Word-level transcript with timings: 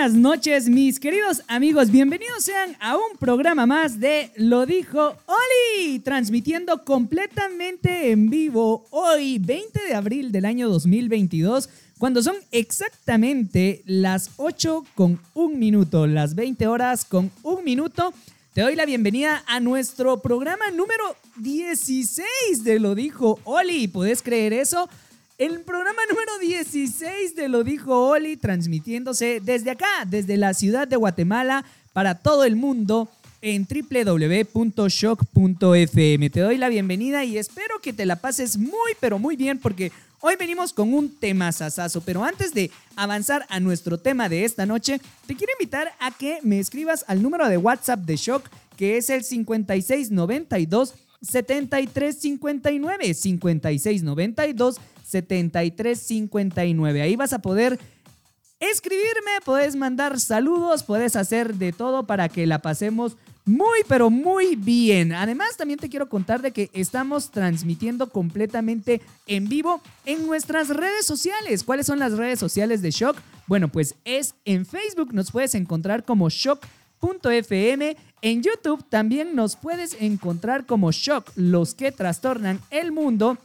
Buenas 0.00 0.16
noches 0.16 0.70
mis 0.70 0.98
queridos 0.98 1.42
amigos, 1.46 1.90
bienvenidos 1.90 2.42
sean 2.42 2.74
a 2.80 2.96
un 2.96 3.18
programa 3.18 3.66
más 3.66 4.00
de 4.00 4.32
Lo 4.36 4.64
dijo 4.64 5.14
Oli, 5.26 5.98
transmitiendo 5.98 6.86
completamente 6.86 8.10
en 8.10 8.30
vivo 8.30 8.86
hoy 8.88 9.38
20 9.38 9.78
de 9.88 9.94
abril 9.94 10.32
del 10.32 10.46
año 10.46 10.70
2022, 10.70 11.68
cuando 11.98 12.22
son 12.22 12.36
exactamente 12.50 13.82
las 13.84 14.30
8 14.38 14.86
con 14.94 15.20
un 15.34 15.58
minuto, 15.58 16.06
las 16.06 16.34
20 16.34 16.66
horas 16.66 17.04
con 17.04 17.30
un 17.42 17.62
minuto. 17.62 18.14
Te 18.54 18.62
doy 18.62 18.76
la 18.76 18.86
bienvenida 18.86 19.44
a 19.46 19.60
nuestro 19.60 20.22
programa 20.22 20.70
número 20.70 21.14
16 21.36 22.24
de 22.64 22.80
Lo 22.80 22.94
dijo 22.94 23.38
Oli, 23.44 23.86
¿puedes 23.86 24.22
creer 24.22 24.54
eso? 24.54 24.88
El 25.40 25.60
programa 25.62 26.02
número 26.10 26.38
16 26.38 27.34
de 27.34 27.48
Lo 27.48 27.64
Dijo 27.64 28.10
Oli, 28.10 28.36
transmitiéndose 28.36 29.40
desde 29.42 29.70
acá, 29.70 29.86
desde 30.06 30.36
la 30.36 30.52
ciudad 30.52 30.86
de 30.86 30.96
Guatemala, 30.96 31.64
para 31.94 32.16
todo 32.16 32.44
el 32.44 32.56
mundo 32.56 33.08
en 33.40 33.66
www.shock.fm. 33.66 34.50
Te 36.28 36.40
doy 36.40 36.58
la 36.58 36.68
bienvenida 36.68 37.24
y 37.24 37.38
espero 37.38 37.78
que 37.80 37.94
te 37.94 38.04
la 38.04 38.16
pases 38.16 38.58
muy, 38.58 38.92
pero 39.00 39.18
muy 39.18 39.34
bien 39.34 39.58
porque 39.58 39.92
hoy 40.20 40.36
venimos 40.38 40.74
con 40.74 40.92
un 40.92 41.08
tema 41.08 41.50
sasazo. 41.52 42.02
Pero 42.02 42.22
antes 42.22 42.52
de 42.52 42.70
avanzar 42.94 43.46
a 43.48 43.60
nuestro 43.60 43.96
tema 43.96 44.28
de 44.28 44.44
esta 44.44 44.66
noche, 44.66 45.00
te 45.26 45.36
quiero 45.36 45.54
invitar 45.58 45.90
a 46.00 46.10
que 46.10 46.40
me 46.42 46.60
escribas 46.60 47.02
al 47.08 47.22
número 47.22 47.48
de 47.48 47.56
WhatsApp 47.56 48.00
de 48.00 48.16
Shock, 48.16 48.46
que 48.76 48.98
es 48.98 49.08
el 49.08 49.24
5692 49.24 50.92
7359 51.22 53.14
5692 53.14 54.80
7359. 55.04 57.02
Ahí 57.02 57.16
vas 57.16 57.32
a 57.32 57.40
poder 57.40 57.78
escribirme, 58.60 59.40
puedes 59.44 59.74
mandar 59.74 60.20
saludos, 60.20 60.82
puedes 60.82 61.16
hacer 61.16 61.54
de 61.54 61.72
todo 61.72 62.06
para 62.06 62.28
que 62.28 62.46
la 62.46 62.60
pasemos 62.60 63.16
muy, 63.46 63.80
pero 63.88 64.10
muy 64.10 64.54
bien. 64.54 65.12
Además, 65.12 65.56
también 65.56 65.78
te 65.78 65.88
quiero 65.88 66.08
contar 66.08 66.42
de 66.42 66.52
que 66.52 66.70
estamos 66.72 67.30
transmitiendo 67.30 68.10
completamente 68.10 69.00
en 69.26 69.48
vivo 69.48 69.80
en 70.04 70.26
nuestras 70.26 70.68
redes 70.68 71.06
sociales. 71.06 71.64
¿Cuáles 71.64 71.86
son 71.86 71.98
las 71.98 72.12
redes 72.12 72.38
sociales 72.38 72.82
de 72.82 72.90
Shock? 72.90 73.16
Bueno, 73.46 73.68
pues 73.68 73.96
es 74.04 74.34
en 74.44 74.66
Facebook, 74.66 75.12
nos 75.12 75.32
puedes 75.32 75.54
encontrar 75.54 76.04
como 76.04 76.28
Shock.fm. 77.00 77.96
En 78.22 78.42
YouTube 78.42 78.84
también 78.88 79.34
nos 79.34 79.56
puedes 79.56 79.96
encontrar 80.00 80.66
como 80.66 80.92
Shock, 80.92 81.30
los 81.34 81.74
que 81.74 81.92
trastornan 81.92 82.60
el 82.70 82.92
mundo. 82.92 83.38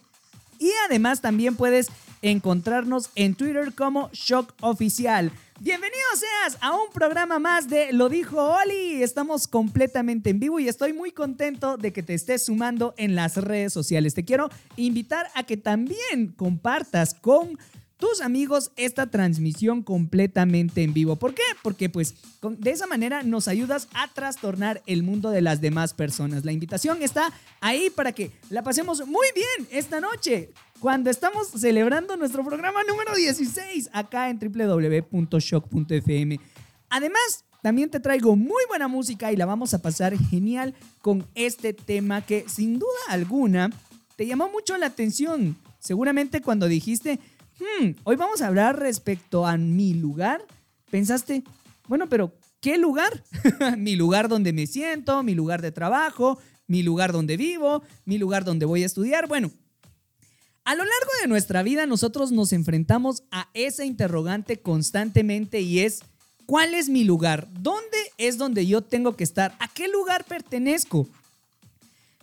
Y 0.59 0.71
además 0.85 1.21
también 1.21 1.55
puedes 1.55 1.87
encontrarnos 2.21 3.09
en 3.15 3.35
Twitter 3.35 3.73
como 3.73 4.09
Shock 4.11 4.53
Oficial. 4.61 5.31
Bienvenido 5.61 6.03
seas 6.17 6.57
a 6.61 6.73
un 6.73 6.91
programa 6.93 7.39
más 7.39 7.69
de 7.69 7.93
Lo 7.93 8.09
dijo 8.09 8.37
Oli. 8.43 9.01
Estamos 9.01 9.47
completamente 9.47 10.29
en 10.29 10.39
vivo 10.41 10.59
y 10.59 10.67
estoy 10.67 10.91
muy 10.91 11.11
contento 11.11 11.77
de 11.77 11.93
que 11.93 12.03
te 12.03 12.13
estés 12.13 12.45
sumando 12.45 12.93
en 12.97 13.15
las 13.15 13.37
redes 13.37 13.71
sociales. 13.71 14.13
Te 14.13 14.25
quiero 14.25 14.49
invitar 14.75 15.27
a 15.33 15.43
que 15.43 15.55
también 15.55 16.33
compartas 16.35 17.13
con 17.13 17.57
tus 17.97 18.19
amigos 18.21 18.71
esta 18.75 19.07
transmisión 19.07 19.81
completamente 19.81 20.83
en 20.83 20.93
vivo. 20.93 21.15
¿Por 21.15 21.33
qué? 21.33 21.43
Porque 21.63 21.89
pues 21.89 22.15
con- 22.41 22.59
de 22.59 22.71
esa 22.71 22.87
manera 22.87 23.23
nos 23.23 23.47
ayudas 23.47 23.87
a 23.93 24.11
trastornar 24.13 24.81
el 24.85 25.01
mundo 25.03 25.29
de 25.31 25.41
las 25.41 25.61
demás 25.61 25.93
personas. 25.93 26.43
La 26.43 26.51
invitación 26.51 27.01
está 27.01 27.31
ahí 27.61 27.89
para 27.89 28.11
que 28.11 28.31
la 28.49 28.63
pasemos 28.63 29.07
muy 29.07 29.27
bien 29.33 29.69
esta 29.71 30.01
noche 30.01 30.49
cuando 30.79 31.09
estamos 31.09 31.47
celebrando 31.55 32.17
nuestro 32.17 32.43
programa 32.43 32.83
número 32.83 33.15
16 33.15 33.89
acá 33.93 34.29
en 34.29 34.39
www.shock.fm. 34.39 36.39
Además, 36.89 37.45
también 37.61 37.89
te 37.89 37.99
traigo 37.99 38.35
muy 38.35 38.61
buena 38.67 38.87
música 38.87 39.31
y 39.31 39.35
la 39.37 39.45
vamos 39.45 39.73
a 39.73 39.81
pasar 39.81 40.15
genial 40.17 40.75
con 41.01 41.25
este 41.33 41.73
tema 41.73 42.21
que 42.21 42.45
sin 42.47 42.77
duda 42.77 42.89
alguna 43.09 43.71
te 44.15 44.27
llamó 44.27 44.49
mucho 44.49 44.77
la 44.77 44.87
atención. 44.87 45.55
Seguramente 45.79 46.41
cuando 46.41 46.67
dijiste, 46.67 47.19
"Hmm, 47.59 47.91
hoy 48.03 48.15
vamos 48.15 48.41
a 48.41 48.47
hablar 48.47 48.79
respecto 48.79 49.45
a 49.45 49.57
mi 49.57 49.93
lugar, 49.93 50.45
pensaste, 50.89 51.43
bueno, 51.87 52.07
pero 52.09 52.33
¿qué 52.61 52.77
lugar? 52.77 53.23
mi 53.77 53.95
lugar 53.95 54.27
donde 54.27 54.53
me 54.53 54.67
siento, 54.67 55.23
mi 55.23 55.35
lugar 55.35 55.61
de 55.61 55.71
trabajo, 55.71 56.39
mi 56.67 56.83
lugar 56.83 57.11
donde 57.11 57.37
vivo, 57.37 57.83
mi 58.05 58.17
lugar 58.17 58.43
donde 58.43 58.65
voy 58.65 58.83
a 58.83 58.87
estudiar. 58.87 59.27
Bueno, 59.27 59.51
a 60.63 60.73
lo 60.73 60.83
largo 60.83 61.11
de 61.21 61.27
nuestra 61.27 61.61
vida 61.61 61.85
nosotros 61.85 62.31
nos 62.31 62.51
enfrentamos 62.51 63.23
a 63.31 63.49
esa 63.53 63.85
interrogante 63.85 64.57
constantemente 64.57 65.61
y 65.61 65.79
es, 65.79 65.99
¿cuál 66.47 66.73
es 66.73 66.89
mi 66.89 67.03
lugar? 67.03 67.47
¿Dónde 67.59 67.97
es 68.17 68.37
donde 68.37 68.65
yo 68.65 68.81
tengo 68.81 69.15
que 69.15 69.23
estar? 69.23 69.55
¿A 69.59 69.67
qué 69.67 69.87
lugar 69.87 70.25
pertenezco? 70.25 71.07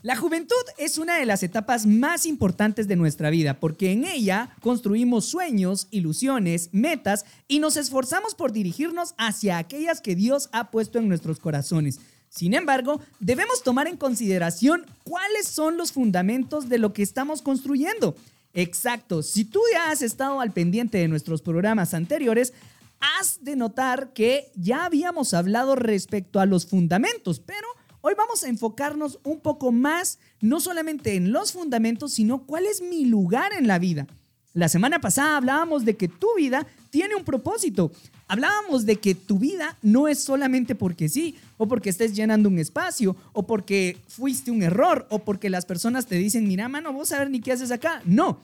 La 0.02 0.16
juventud 0.16 0.56
es 0.78 0.98
una 0.98 1.16
de 1.16 1.26
las 1.26 1.44
etapas 1.44 1.86
más 1.86 2.26
importantes 2.26 2.88
de 2.88 2.96
nuestra 2.96 3.30
vida 3.30 3.60
porque 3.60 3.92
en 3.92 4.04
ella 4.04 4.50
construimos 4.60 5.26
sueños, 5.26 5.86
ilusiones, 5.92 6.70
metas 6.72 7.24
y 7.46 7.60
nos 7.60 7.76
esforzamos 7.76 8.34
por 8.34 8.50
dirigirnos 8.50 9.14
hacia 9.16 9.58
aquellas 9.58 10.00
que 10.00 10.16
Dios 10.16 10.48
ha 10.50 10.72
puesto 10.72 10.98
en 10.98 11.06
nuestros 11.06 11.38
corazones. 11.38 12.00
Sin 12.28 12.52
embargo, 12.52 13.00
debemos 13.20 13.62
tomar 13.62 13.86
en 13.86 13.96
consideración 13.96 14.86
cuáles 15.04 15.46
son 15.46 15.76
los 15.76 15.92
fundamentos 15.92 16.68
de 16.68 16.78
lo 16.78 16.92
que 16.92 17.04
estamos 17.04 17.40
construyendo. 17.40 18.16
Exacto, 18.54 19.22
si 19.22 19.44
tú 19.44 19.60
ya 19.72 19.92
has 19.92 20.02
estado 20.02 20.40
al 20.40 20.50
pendiente 20.50 20.98
de 20.98 21.06
nuestros 21.06 21.42
programas 21.42 21.94
anteriores, 21.94 22.52
has 22.98 23.44
de 23.44 23.54
notar 23.54 24.12
que 24.12 24.50
ya 24.56 24.84
habíamos 24.84 25.32
hablado 25.32 25.76
respecto 25.76 26.40
a 26.40 26.46
los 26.46 26.66
fundamentos, 26.66 27.38
pero 27.38 27.68
hoy 28.02 28.14
vamos 28.16 28.44
a 28.44 28.48
enfocarnos 28.48 29.18
un 29.24 29.40
poco 29.40 29.72
más, 29.72 30.18
no 30.40 30.60
solamente 30.60 31.16
en 31.16 31.32
los 31.32 31.52
fundamentos, 31.52 32.12
sino 32.12 32.42
cuál 32.44 32.66
es 32.66 32.82
mi 32.82 33.06
lugar 33.06 33.52
en 33.54 33.66
la 33.66 33.78
vida. 33.78 34.06
La 34.54 34.68
semana 34.68 35.00
pasada 35.00 35.38
hablábamos 35.38 35.86
de 35.86 35.96
que 35.96 36.08
tu 36.08 36.28
vida 36.36 36.66
tiene 36.90 37.16
un 37.16 37.24
propósito. 37.24 37.90
Hablábamos 38.28 38.84
de 38.84 38.96
que 38.96 39.14
tu 39.14 39.38
vida 39.38 39.78
no 39.80 40.08
es 40.08 40.18
solamente 40.18 40.74
porque 40.74 41.08
sí, 41.08 41.36
o 41.56 41.66
porque 41.66 41.90
estés 41.90 42.14
llenando 42.14 42.50
un 42.50 42.58
espacio, 42.58 43.16
o 43.32 43.46
porque 43.46 43.98
fuiste 44.08 44.50
un 44.50 44.62
error, 44.62 45.06
o 45.08 45.20
porque 45.20 45.48
las 45.48 45.64
personas 45.64 46.06
te 46.06 46.16
dicen, 46.16 46.46
mira, 46.46 46.68
mano, 46.68 46.92
vos 46.92 47.12
a 47.12 47.18
ver 47.18 47.30
ni 47.30 47.40
qué 47.40 47.52
haces 47.52 47.70
acá. 47.70 48.02
No, 48.04 48.40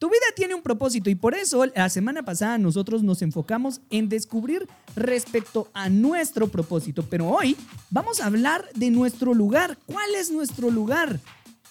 tu 0.00 0.08
vida 0.08 0.24
tiene 0.34 0.54
un 0.54 0.62
propósito 0.62 1.10
y 1.10 1.14
por 1.14 1.34
eso 1.34 1.66
la 1.66 1.90
semana 1.90 2.22
pasada 2.22 2.56
nosotros 2.56 3.02
nos 3.02 3.20
enfocamos 3.20 3.82
en 3.90 4.08
descubrir 4.08 4.66
respecto 4.96 5.68
a 5.74 5.90
nuestro 5.90 6.48
propósito. 6.48 7.04
Pero 7.10 7.28
hoy 7.28 7.54
vamos 7.90 8.18
a 8.18 8.26
hablar 8.26 8.66
de 8.74 8.90
nuestro 8.90 9.34
lugar. 9.34 9.76
¿Cuál 9.84 10.14
es 10.14 10.30
nuestro 10.30 10.70
lugar? 10.70 11.20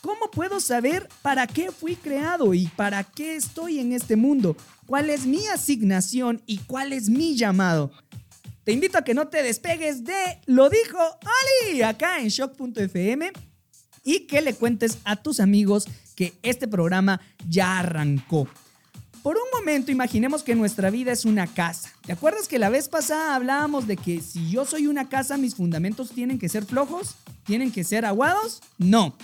¿Cómo 0.02 0.30
puedo 0.32 0.60
saber 0.60 1.10
para 1.24 1.48
qué 1.48 1.72
fui 1.72 1.96
creado 1.96 2.54
y 2.54 2.68
para 2.68 3.04
qué 3.04 3.36
estoy 3.36 3.80
en 3.80 3.94
este 3.94 4.16
mundo? 4.16 4.56
¿Cuál 4.86 5.10
es 5.10 5.26
mi 5.26 5.48
asignación 5.48 6.44
y 6.46 6.60
cuál 6.60 6.94
es 6.94 7.10
mi 7.10 7.36
llamado? 7.36 7.92
Te 8.64 8.74
invito 8.74 9.00
a 9.00 9.04
que 9.04 9.16
no 9.16 9.30
te 9.30 9.42
despegues 9.42 10.04
de 10.04 10.40
Lo 10.46 10.70
dijo 10.70 11.00
Ali 11.64 11.82
acá 11.82 12.20
en 12.20 12.28
shock.fm 12.28 13.32
y 14.04 14.28
que 14.28 14.42
le 14.42 14.54
cuentes 14.54 15.00
a 15.04 15.16
tus 15.16 15.40
amigos 15.40 15.88
que 16.20 16.34
este 16.44 16.68
programa 16.68 17.22
ya 17.48 17.80
arrancó. 17.80 18.46
Por 19.24 19.38
un 19.38 19.58
momento 19.58 19.90
imaginemos 19.90 20.44
que 20.44 20.54
nuestra 20.54 20.90
vida 20.90 21.14
es 21.14 21.24
una 21.24 21.48
casa. 21.48 21.94
¿Te 22.06 22.12
acuerdas 22.12 22.50
que 22.50 22.60
la 22.60 22.68
vez 22.68 22.90
pasada 22.90 23.36
hablábamos 23.36 23.88
de 23.88 23.96
que 23.96 24.20
si 24.20 24.52
yo 24.52 24.66
soy 24.66 24.88
una 24.88 25.08
casa 25.08 25.38
mis 25.38 25.56
fundamentos 25.56 26.10
tienen 26.10 26.38
que 26.38 26.50
ser 26.50 26.66
flojos? 26.66 27.16
¿Tienen 27.46 27.72
que 27.72 27.86
ser 27.86 28.06
aguados? 28.06 28.60
No. 28.78 29.16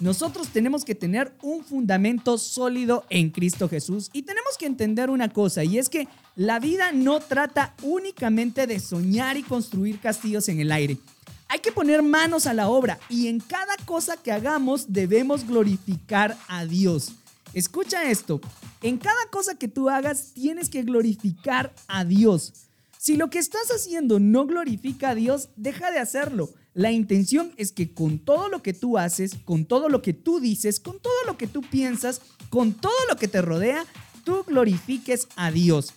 Nosotros 0.00 0.48
tenemos 0.48 0.84
que 0.84 0.96
tener 0.96 1.32
un 1.42 1.62
fundamento 1.64 2.38
sólido 2.38 3.04
en 3.08 3.30
Cristo 3.30 3.68
Jesús 3.68 4.10
y 4.12 4.22
tenemos 4.22 4.58
que 4.58 4.66
entender 4.66 5.10
una 5.10 5.28
cosa 5.28 5.62
y 5.62 5.78
es 5.78 5.88
que 5.88 6.08
la 6.34 6.58
vida 6.58 6.90
no 6.90 7.20
trata 7.20 7.76
únicamente 7.82 8.66
de 8.66 8.80
soñar 8.80 9.36
y 9.36 9.44
construir 9.44 10.00
castillos 10.00 10.48
en 10.48 10.58
el 10.58 10.72
aire. 10.72 10.98
Hay 11.48 11.60
que 11.60 11.72
poner 11.72 12.02
manos 12.02 12.46
a 12.46 12.54
la 12.54 12.68
obra 12.68 12.98
y 13.08 13.28
en 13.28 13.40
cada 13.40 13.76
cosa 13.84 14.16
que 14.16 14.32
hagamos 14.32 14.92
debemos 14.92 15.46
glorificar 15.46 16.36
a 16.48 16.66
Dios. 16.66 17.12
Escucha 17.54 18.10
esto, 18.10 18.40
en 18.82 18.98
cada 18.98 19.30
cosa 19.30 19.54
que 19.54 19.68
tú 19.68 19.88
hagas 19.88 20.32
tienes 20.34 20.68
que 20.68 20.82
glorificar 20.82 21.72
a 21.86 22.04
Dios. 22.04 22.52
Si 22.98 23.16
lo 23.16 23.30
que 23.30 23.38
estás 23.38 23.70
haciendo 23.70 24.18
no 24.18 24.46
glorifica 24.46 25.10
a 25.10 25.14
Dios, 25.14 25.48
deja 25.56 25.92
de 25.92 26.00
hacerlo. 26.00 26.50
La 26.74 26.90
intención 26.90 27.52
es 27.56 27.70
que 27.72 27.94
con 27.94 28.18
todo 28.18 28.48
lo 28.48 28.62
que 28.62 28.74
tú 28.74 28.98
haces, 28.98 29.36
con 29.44 29.64
todo 29.64 29.88
lo 29.88 30.02
que 30.02 30.12
tú 30.12 30.40
dices, 30.40 30.80
con 30.80 30.98
todo 30.98 31.14
lo 31.26 31.38
que 31.38 31.46
tú 31.46 31.62
piensas, 31.62 32.20
con 32.50 32.72
todo 32.74 32.92
lo 33.08 33.16
que 33.16 33.28
te 33.28 33.40
rodea, 33.40 33.86
tú 34.24 34.42
glorifiques 34.44 35.28
a 35.36 35.52
Dios. 35.52 35.94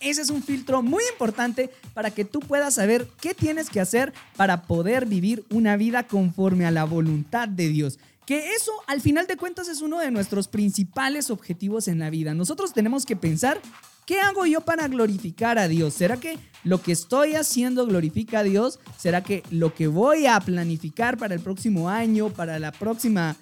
Ese 0.00 0.22
es 0.22 0.30
un 0.30 0.42
filtro 0.42 0.82
muy 0.82 1.04
importante 1.12 1.70
para 1.92 2.10
que 2.10 2.24
tú 2.24 2.40
puedas 2.40 2.74
saber 2.74 3.06
qué 3.20 3.34
tienes 3.34 3.68
que 3.68 3.80
hacer 3.80 4.14
para 4.34 4.62
poder 4.62 5.04
vivir 5.04 5.44
una 5.50 5.76
vida 5.76 6.06
conforme 6.06 6.64
a 6.64 6.70
la 6.70 6.84
voluntad 6.84 7.46
de 7.48 7.68
Dios. 7.68 7.98
Que 8.24 8.52
eso, 8.52 8.72
al 8.86 9.02
final 9.02 9.26
de 9.26 9.36
cuentas, 9.36 9.68
es 9.68 9.82
uno 9.82 9.98
de 9.98 10.10
nuestros 10.10 10.48
principales 10.48 11.30
objetivos 11.30 11.86
en 11.86 11.98
la 11.98 12.08
vida. 12.08 12.32
Nosotros 12.32 12.72
tenemos 12.72 13.04
que 13.04 13.16
pensar, 13.16 13.60
¿qué 14.06 14.20
hago 14.20 14.46
yo 14.46 14.62
para 14.62 14.88
glorificar 14.88 15.58
a 15.58 15.68
Dios? 15.68 15.94
¿Será 15.94 16.16
que 16.16 16.38
lo 16.64 16.80
que 16.80 16.92
estoy 16.92 17.34
haciendo 17.34 17.86
glorifica 17.86 18.38
a 18.38 18.44
Dios? 18.44 18.78
¿Será 18.96 19.22
que 19.22 19.42
lo 19.50 19.74
que 19.74 19.86
voy 19.86 20.26
a 20.26 20.40
planificar 20.40 21.18
para 21.18 21.34
el 21.34 21.40
próximo 21.40 21.90
año, 21.90 22.30
para 22.30 22.58
la 22.58 22.72
próxima, 22.72 23.36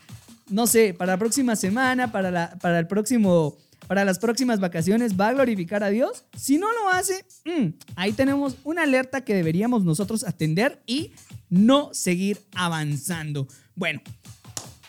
no 0.48 0.66
sé, 0.66 0.92
para 0.92 1.12
la 1.12 1.18
próxima 1.18 1.54
semana, 1.54 2.10
para, 2.10 2.30
la, 2.32 2.58
para 2.60 2.80
el 2.80 2.88
próximo 2.88 3.56
para 3.88 4.04
las 4.04 4.18
próximas 4.20 4.60
vacaciones 4.60 5.18
va 5.18 5.28
a 5.28 5.32
glorificar 5.32 5.82
a 5.82 5.90
Dios? 5.90 6.24
Si 6.36 6.58
no 6.58 6.68
lo 6.72 6.90
hace, 6.90 7.24
mm, 7.44 7.68
ahí 7.96 8.12
tenemos 8.12 8.56
una 8.62 8.82
alerta 8.82 9.22
que 9.24 9.34
deberíamos 9.34 9.84
nosotros 9.84 10.24
atender 10.24 10.80
y 10.86 11.12
no 11.50 11.92
seguir 11.92 12.38
avanzando. 12.54 13.48
Bueno, 13.74 14.00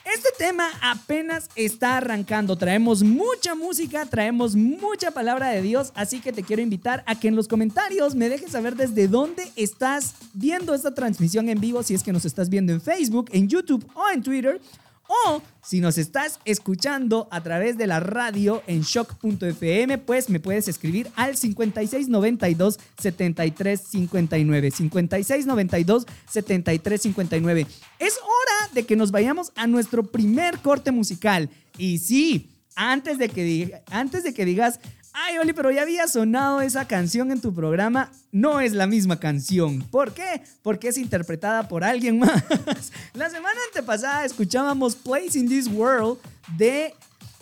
este 0.04 0.28
tema 0.38 0.68
apenas 0.82 1.48
está 1.54 1.96
arrancando. 1.96 2.56
Traemos 2.56 3.02
mucha 3.02 3.54
música, 3.54 4.06
traemos 4.06 4.56
mucha 4.56 5.12
palabra 5.12 5.50
de 5.50 5.62
Dios, 5.62 5.92
así 5.94 6.20
que 6.20 6.32
te 6.32 6.42
quiero 6.42 6.62
invitar 6.62 7.04
a 7.06 7.18
que 7.18 7.28
en 7.28 7.36
los 7.36 7.46
comentarios 7.46 8.14
me 8.14 8.28
dejes 8.28 8.52
saber 8.52 8.74
desde 8.76 9.08
dónde 9.08 9.50
estás 9.56 10.14
viendo 10.34 10.74
esta 10.74 10.94
transmisión 10.94 11.48
en 11.48 11.60
vivo, 11.60 11.82
si 11.82 11.94
es 11.94 12.02
que 12.02 12.12
nos 12.12 12.24
estás 12.24 12.48
viendo 12.48 12.72
en 12.72 12.80
Facebook, 12.80 13.30
en 13.32 13.48
YouTube 13.48 13.86
o 13.94 14.10
en 14.12 14.22
Twitter 14.22 14.60
o 15.10 15.42
si 15.62 15.80
nos 15.80 15.98
estás 15.98 16.38
escuchando 16.44 17.28
a 17.30 17.42
través 17.42 17.76
de 17.76 17.86
la 17.86 18.00
radio 18.00 18.62
en 18.66 18.82
shock.fm, 18.82 19.98
pues 19.98 20.30
me 20.30 20.40
puedes 20.40 20.68
escribir 20.68 21.10
al 21.16 21.36
5692 21.36 22.78
7359. 22.98 24.70
5692 24.70 26.06
7359. 26.28 27.66
Es 27.98 28.18
hora 28.18 28.72
de 28.72 28.86
que 28.86 28.96
nos 28.96 29.10
vayamos 29.10 29.52
a 29.56 29.66
nuestro 29.66 30.04
primer 30.04 30.58
corte 30.58 30.92
musical. 30.92 31.50
Y 31.76 31.98
sí, 31.98 32.50
antes 32.76 33.18
de 33.18 33.28
que, 33.28 33.82
antes 33.90 34.22
de 34.22 34.32
que 34.32 34.44
digas, 34.44 34.80
Ay, 35.12 35.38
Oli, 35.38 35.52
pero 35.52 35.70
ya 35.72 35.82
había 35.82 36.06
sonado 36.06 36.60
esa 36.60 36.86
canción 36.86 37.32
en 37.32 37.40
tu 37.40 37.52
programa. 37.52 38.12
No 38.30 38.60
es 38.60 38.72
la 38.72 38.86
misma 38.86 39.18
canción. 39.18 39.82
¿Por 39.90 40.12
qué? 40.12 40.42
Porque 40.62 40.88
es 40.88 40.98
interpretada 40.98 41.66
por 41.66 41.82
alguien 41.82 42.20
más. 42.20 42.44
La 43.14 43.28
semana 43.28 43.58
antepasada 43.68 44.24
escuchábamos 44.24 44.94
Place 44.94 45.36
in 45.36 45.48
This 45.48 45.66
World 45.66 46.18
de, 46.56 46.94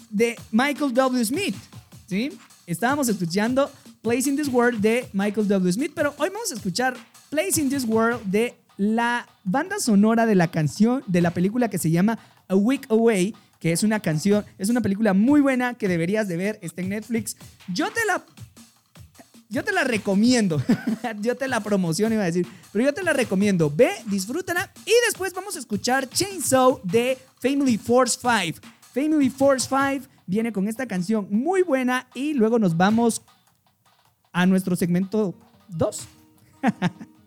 de 0.09 0.37
Michael 0.51 0.95
W. 0.95 1.25
Smith. 1.25 1.57
¿Sí? 2.07 2.31
Estábamos 2.67 3.09
escuchando 3.09 3.71
Place 4.01 4.31
in 4.31 4.37
This 4.37 4.49
World 4.49 4.81
de 4.81 5.07
Michael 5.13 5.47
W. 5.47 5.73
Smith, 5.73 5.93
pero 5.95 6.15
hoy 6.17 6.31
vamos 6.31 6.51
a 6.51 6.55
escuchar 6.55 6.97
Place 7.29 7.61
in 7.61 7.69
This 7.69 7.85
World 7.85 8.23
de 8.25 8.55
la 8.79 9.29
banda 9.45 9.79
sonora 9.79 10.25
de 10.25 10.37
la 10.37 10.49
canción 10.51 11.03
de 11.07 11.21
la 11.21 11.33
película 11.33 11.69
que 11.69 11.79
se 11.79 11.91
llama 11.91 12.19
A 12.49 12.55
Week 12.55 12.87
Away 12.89 13.35
que 13.59 13.73
es 13.73 13.83
una 13.83 14.01
canción, 14.01 14.45
es 14.59 14.69
una 14.69 14.81
película 14.81 15.15
muy 15.15 15.41
buena 15.41 15.75
que 15.75 15.89
deberías 15.89 16.29
de 16.29 16.37
ver, 16.37 16.59
está 16.63 16.83
en 16.83 16.91
Netflix. 16.91 17.37
Yo 17.73 17.91
te 17.91 18.05
la 18.07 18.25
yo 19.51 19.65
te 19.65 19.73
la 19.73 19.85
recomiendo. 19.85 20.63
yo 21.21 21.37
te 21.37 21.49
la 21.49 21.61
promociono, 21.61 22.15
iba 22.15 22.25
a 22.25 22.27
decir. 22.27 22.47
Pero 22.71 22.85
yo 22.85 22.93
te 22.93 23.03
la 23.03 23.15
recomiendo. 23.15 23.73
Ve, 23.75 23.91
disfrútala. 24.07 24.71
Y 24.85 24.93
después 25.07 25.33
vamos 25.33 25.57
a 25.57 25.59
escuchar 25.59 26.09
Chainsaw 26.09 26.81
de 26.85 27.17
Family 27.41 27.79
Force 27.79 28.19
5. 28.21 28.61
Family 28.93 29.31
Force 29.31 29.67
5 29.69 30.07
viene 30.27 30.53
con 30.53 30.69
esta 30.69 30.87
canción 30.87 31.27
muy 31.31 31.63
buena. 31.63 32.07
Y 32.15 32.35
luego 32.35 32.59
nos 32.59 32.77
vamos 32.77 33.23
a 34.33 34.45
nuestro 34.45 34.77
segmento 34.77 35.35
2. 35.69 36.09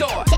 door. 0.00 0.29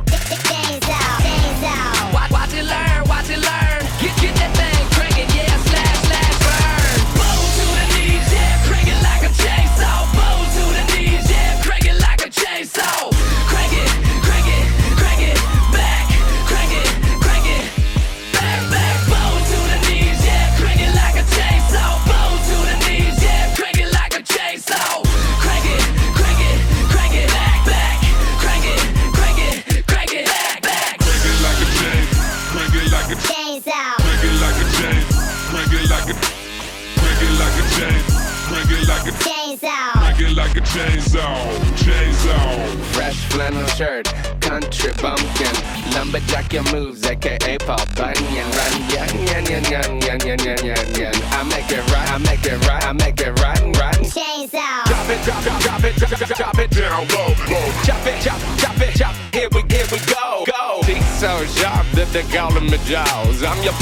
I'm 62.94 63.62
your 63.62 63.72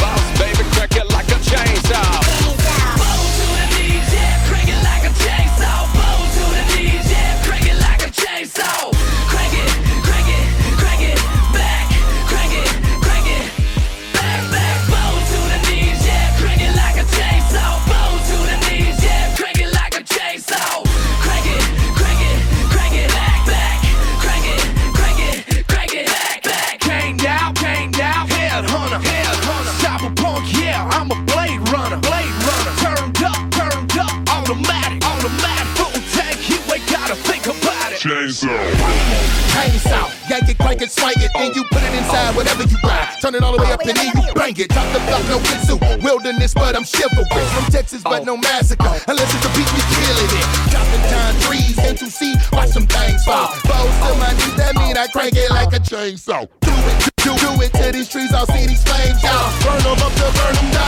it. 44.61 44.71
Top 44.71 44.87
the 44.93 45.01
block, 45.09 45.25
no 45.29 45.39
kizoo. 45.41 45.79
Wilderness, 46.03 46.55
but 46.55 46.77
I'm 46.77 46.85
chivalrous. 46.85 47.51
From 47.53 47.67
Texas, 47.73 48.03
but 48.03 48.25
no 48.25 48.35
oh. 48.35 48.37
massacre. 48.37 48.85
Unless 49.09 49.35
it's 49.35 49.45
a 49.45 49.51
beat, 49.57 49.69
we 49.73 49.83
killing 49.97 50.33
it. 50.37 50.47
Chopping 50.71 51.05
down 51.09 51.33
trees, 51.41 51.77
into 51.79 52.07
see, 52.07 52.35
watch 52.53 52.71
some 52.71 52.87
things 52.87 53.25
fall. 53.25 53.49
Bows 53.65 53.95
to 54.05 54.15
my 54.21 54.33
knees, 54.33 54.57
that 54.57 54.77
mean 54.77 54.97
I 54.97 55.07
crank 55.09 55.35
it 55.37 55.51
like 55.51 55.73
a 55.73 55.81
chainsaw. 55.81 56.49
Do 56.61 56.73
it, 56.73 57.11
do, 57.17 57.33
do 57.37 57.51
it 57.63 57.73
to 57.75 57.93
these 57.93 58.09
trees, 58.09 58.33
I'll 58.33 58.47
see 58.47 58.67
these 58.67 58.83
flames, 58.85 59.23
y'all. 59.23 59.49
Burn 59.65 59.81
them 59.83 59.99
up 60.01 60.13
to 60.13 60.29
burn 60.37 60.55
them 60.55 60.71
down, 60.71 60.80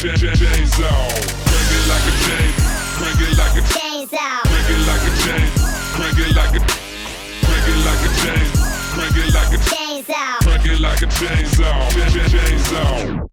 chainsaw, 0.00 0.16
Ch- 0.16 0.18
ch- 0.18 0.38
chainsaw. 0.40 1.00
Crank 1.44 1.70
it 1.76 1.84
like 1.88 2.06
a 2.08 2.14
chain, 2.24 2.50
crank 2.96 3.20
it 3.20 3.36
like 3.36 3.56
a 3.56 3.62
chainsaw. 3.68 4.40
Crank 4.48 4.70
it 4.70 4.80
like 4.88 5.04
a 5.04 5.12
chain, 5.22 5.48
crank 5.94 6.18
it 6.18 6.36
like 6.36 6.54
a 6.54 6.60
crank 7.44 7.68
it 7.68 7.78
like 7.84 8.02
a 8.04 8.10
chain, 8.20 8.46
crank 8.94 9.16
it 9.16 9.34
like 9.34 9.52
a 9.52 9.58
chainsaw. 9.68 10.38
Crank 10.42 10.66
it 10.66 10.80
like 10.80 11.02
a 11.02 11.06
chainsaw, 11.06 11.90
Ch- 11.90 12.12
ch- 12.12 12.32
chainsaw. 12.32 13.26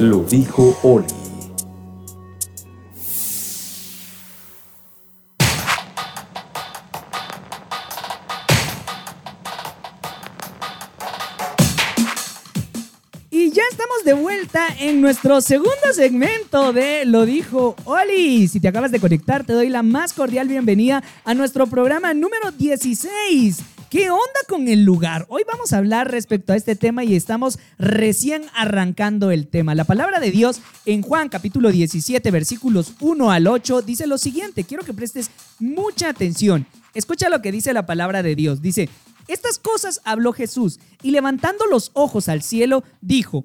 Lo 0.00 0.24
dijo 0.28 0.76
Oli. 0.82 1.27
De 14.08 14.14
vuelta 14.14 14.66
en 14.80 15.02
nuestro 15.02 15.42
segundo 15.42 15.92
segmento 15.92 16.72
de 16.72 17.04
Lo 17.04 17.26
dijo 17.26 17.76
Oli. 17.84 18.48
Si 18.48 18.58
te 18.58 18.66
acabas 18.66 18.90
de 18.90 19.00
conectar, 19.00 19.44
te 19.44 19.52
doy 19.52 19.68
la 19.68 19.82
más 19.82 20.14
cordial 20.14 20.48
bienvenida 20.48 21.04
a 21.26 21.34
nuestro 21.34 21.66
programa 21.66 22.14
número 22.14 22.50
16. 22.50 23.58
¿Qué 23.90 24.08
onda 24.10 24.40
con 24.48 24.66
el 24.66 24.82
lugar? 24.82 25.26
Hoy 25.28 25.42
vamos 25.46 25.74
a 25.74 25.76
hablar 25.76 26.10
respecto 26.10 26.54
a 26.54 26.56
este 26.56 26.74
tema 26.74 27.04
y 27.04 27.16
estamos 27.16 27.58
recién 27.76 28.44
arrancando 28.54 29.30
el 29.30 29.46
tema. 29.46 29.74
La 29.74 29.84
palabra 29.84 30.20
de 30.20 30.30
Dios 30.30 30.62
en 30.86 31.02
Juan 31.02 31.28
capítulo 31.28 31.70
17 31.70 32.30
versículos 32.30 32.94
1 33.00 33.30
al 33.30 33.46
8 33.46 33.82
dice 33.82 34.06
lo 34.06 34.16
siguiente. 34.16 34.64
Quiero 34.64 34.84
que 34.84 34.94
prestes 34.94 35.30
mucha 35.58 36.08
atención. 36.08 36.66
Escucha 36.94 37.28
lo 37.28 37.42
que 37.42 37.52
dice 37.52 37.74
la 37.74 37.84
palabra 37.84 38.22
de 38.22 38.34
Dios. 38.34 38.62
Dice, 38.62 38.88
estas 39.26 39.58
cosas 39.58 40.00
habló 40.04 40.32
Jesús 40.32 40.80
y 41.02 41.10
levantando 41.10 41.66
los 41.66 41.90
ojos 41.92 42.30
al 42.30 42.40
cielo, 42.40 42.84
dijo, 43.02 43.44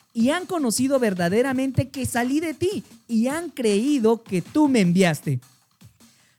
y 0.13 0.29
han 0.29 0.45
conocido 0.45 0.99
verdaderamente 0.99 1.89
que 1.89 2.05
salí 2.05 2.39
de 2.39 2.53
ti 2.53 2.83
y 3.07 3.27
han 3.27 3.49
creído 3.49 4.23
que 4.23 4.41
tú 4.41 4.67
me 4.67 4.81
enviaste. 4.81 5.39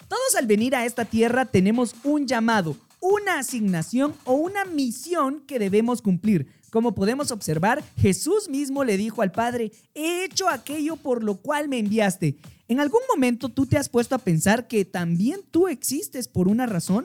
Todos 0.08 0.34
al 0.36 0.46
venir 0.46 0.76
a 0.76 0.84
esta 0.84 1.04
tierra 1.04 1.46
tenemos 1.46 1.94
un 2.04 2.26
llamado, 2.26 2.76
una 3.00 3.38
asignación 3.38 4.14
o 4.24 4.34
una 4.34 4.64
misión 4.64 5.40
que 5.46 5.58
debemos 5.58 6.02
cumplir. 6.02 6.48
Como 6.70 6.94
podemos 6.94 7.30
observar, 7.30 7.82
Jesús 7.96 8.48
mismo 8.48 8.84
le 8.84 8.96
dijo 8.96 9.22
al 9.22 9.32
Padre, 9.32 9.72
he 9.94 10.24
hecho 10.24 10.48
aquello 10.48 10.96
por 10.96 11.22
lo 11.22 11.36
cual 11.36 11.68
me 11.68 11.78
enviaste. 11.78 12.36
¿En 12.68 12.80
algún 12.80 13.00
momento 13.12 13.50
tú 13.50 13.66
te 13.66 13.76
has 13.76 13.88
puesto 13.88 14.14
a 14.14 14.18
pensar 14.18 14.68
que 14.68 14.84
también 14.84 15.40
tú 15.50 15.68
existes 15.68 16.28
por 16.28 16.48
una 16.48 16.64
razón? 16.64 17.04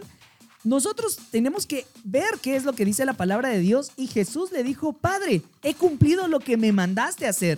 Nosotros 0.67 1.17
tenemos 1.31 1.65
que 1.65 1.86
ver 2.03 2.25
qué 2.41 2.57
es 2.57 2.65
lo 2.65 2.74
que 2.74 2.83
dice 2.83 3.05
la 3.05 3.13
palabra 3.13 3.47
de 3.47 3.59
Dios 3.59 3.93
y 3.95 4.07
Jesús 4.07 4.51
le 4.51 4.65
dijo, 4.65 4.91
Padre, 4.91 5.41
he 5.63 5.74
cumplido 5.74 6.27
lo 6.27 6.41
que 6.41 6.57
me 6.57 6.74
mandaste 6.74 7.25
hacer. 7.25 7.57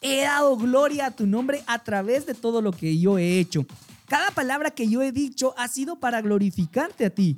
He 0.00 0.22
dado 0.22 0.56
gloria 0.56 1.06
a 1.06 1.10
tu 1.10 1.26
nombre 1.26 1.64
a 1.66 1.82
través 1.82 2.26
de 2.26 2.34
todo 2.34 2.62
lo 2.62 2.70
que 2.70 2.96
yo 2.96 3.18
he 3.18 3.40
hecho. 3.40 3.66
Cada 4.06 4.30
palabra 4.30 4.70
que 4.70 4.88
yo 4.88 5.02
he 5.02 5.10
dicho 5.10 5.52
ha 5.58 5.66
sido 5.66 5.96
para 5.96 6.22
glorificarte 6.22 7.06
a 7.06 7.10
ti. 7.10 7.34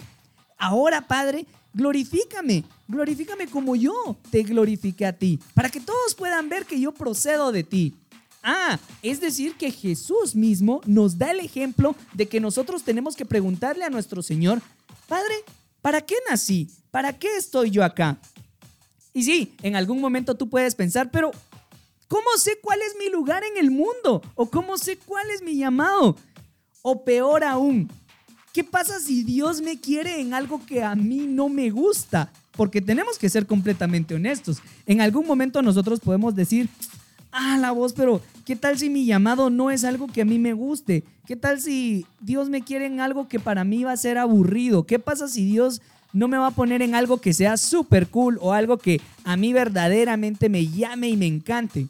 Ahora, 0.59 1.09
Padre, 1.09 1.47
glorifícame, 1.73 2.65
glorifícame 2.87 3.47
como 3.47 3.75
yo 3.75 4.19
te 4.31 4.43
glorifiqué 4.43 5.07
a 5.07 5.15
ti, 5.15 5.41
para 5.55 5.71
que 5.71 5.81
todos 5.81 6.15
puedan 6.15 6.51
ver 6.51 6.67
que 6.67 6.79
yo 6.79 6.93
procedo 6.93 7.53
de 7.53 7.65
ti. 7.65 7.95
Ah, 8.43 8.79
es 9.03 9.21
decir, 9.21 9.55
que 9.55 9.71
Jesús 9.71 10.37
mismo 10.37 10.83
nos 10.85 11.19
da 11.19 11.33
el 11.33 11.41
ejemplo 11.41 11.97
de 12.13 12.27
que 12.27 12.39
nosotros 12.39 12.85
tenemos 12.85 13.17
que 13.17 13.25
preguntarle 13.25 13.85
a 13.85 13.91
nuestro 13.91 14.23
Señor, 14.23 14.63
Padre, 15.07 15.35
¿para 15.83 16.01
qué 16.01 16.17
nací? 16.29 16.69
¿Para 16.91 17.13
qué 17.13 17.37
estoy 17.37 17.71
yo 17.71 17.85
acá? 17.85 18.19
Y 19.13 19.23
sí, 19.23 19.55
en 19.63 19.77
algún 19.77 20.01
momento 20.01 20.35
tú 20.35 20.49
puedes 20.49 20.75
pensar, 20.75 21.11
pero 21.11 21.31
¿cómo 22.09 22.27
sé 22.39 22.59
cuál 22.61 22.81
es 22.83 22.97
mi 22.99 23.09
lugar 23.11 23.45
en 23.45 23.57
el 23.57 23.71
mundo? 23.71 24.21
¿O 24.35 24.51
cómo 24.51 24.77
sé 24.79 24.97
cuál 24.97 25.31
es 25.31 25.43
mi 25.43 25.57
llamado? 25.57 26.17
O 26.83 27.05
peor 27.05 27.45
aún, 27.45 27.91
¿qué 28.53 28.65
pasa 28.65 28.99
si 29.01 29.23
Dios 29.23 29.61
me 29.61 29.81
quiere 29.81 30.21
en 30.21 30.35
algo 30.35 30.65
que 30.67 30.83
a 30.83 30.95
mí 30.95 31.27
no 31.29 31.49
me 31.49 31.71
gusta? 31.71 32.33
Porque 32.53 32.81
tenemos 32.81 33.19
que 33.19 33.29
ser 33.29 33.47
completamente 33.47 34.15
honestos. 34.15 34.59
En 34.87 35.01
algún 35.01 35.27
momento 35.27 35.63
nosotros 35.63 36.01
podemos 36.01 36.35
decir, 36.35 36.69
ah, 37.31 37.57
la 37.59 37.71
voz, 37.71 37.93
pero 37.93 38.21
¿qué 38.47 38.55
tal 38.55 38.79
si 38.79 38.89
mi 38.89 39.05
llamado 39.05 39.51
no 39.51 39.71
es 39.71 39.85
algo 39.85 40.07
que 40.07 40.23
a 40.23 40.25
mí 40.25 40.39
me 40.39 40.55
guste? 40.55 41.05
¿Qué 41.27 41.35
tal 41.35 41.61
si 41.61 42.07
Dios 42.21 42.49
me 42.49 42.63
quiere 42.63 42.87
en 42.87 43.01
algo 43.01 43.29
que 43.29 43.41
para 43.41 43.65
mí 43.65 43.83
va 43.83 43.93
a 43.93 43.97
ser 43.97 44.17
aburrido? 44.17 44.87
¿Qué 44.87 45.01
pasa 45.01 45.29
si 45.29 45.45
Dios 45.45 45.83
no 46.13 46.29
me 46.29 46.39
va 46.39 46.47
a 46.47 46.53
poner 46.53 46.81
en 46.81 46.95
algo 46.95 47.21
que 47.21 47.35
sea 47.35 47.57
súper 47.57 48.07
cool 48.07 48.39
o 48.41 48.53
algo 48.53 48.79
que 48.79 49.01
a 49.25 49.37
mí 49.37 49.53
verdaderamente 49.53 50.49
me 50.49 50.69
llame 50.69 51.09
y 51.09 51.17
me 51.17 51.27
encante? 51.27 51.89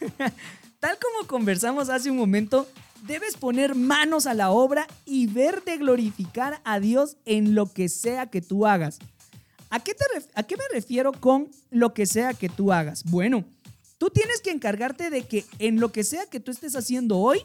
Tal 0.78 0.98
como 0.98 1.26
conversamos 1.26 1.88
hace 1.88 2.10
un 2.10 2.18
momento, 2.18 2.68
debes 3.06 3.38
poner 3.38 3.74
manos 3.74 4.26
a 4.26 4.34
la 4.34 4.50
obra 4.50 4.86
y 5.06 5.26
ver 5.26 5.64
de 5.64 5.78
glorificar 5.78 6.60
a 6.64 6.80
Dios 6.80 7.16
en 7.24 7.54
lo 7.54 7.72
que 7.72 7.88
sea 7.88 8.26
que 8.26 8.42
tú 8.42 8.66
hagas. 8.66 8.98
¿A 9.70 9.80
qué, 9.80 9.94
te 9.94 10.04
¿A 10.34 10.42
qué 10.42 10.56
me 10.58 10.64
refiero 10.70 11.12
con 11.12 11.48
lo 11.70 11.94
que 11.94 12.04
sea 12.04 12.34
que 12.34 12.50
tú 12.50 12.72
hagas? 12.72 13.04
Bueno, 13.04 13.46
tú 14.04 14.10
tienes 14.10 14.42
que 14.42 14.50
encargarte 14.50 15.08
de 15.08 15.22
que 15.22 15.46
en 15.58 15.80
lo 15.80 15.90
que 15.90 16.04
sea 16.04 16.26
que 16.26 16.38
tú 16.38 16.50
estés 16.50 16.76
haciendo 16.76 17.16
hoy, 17.16 17.38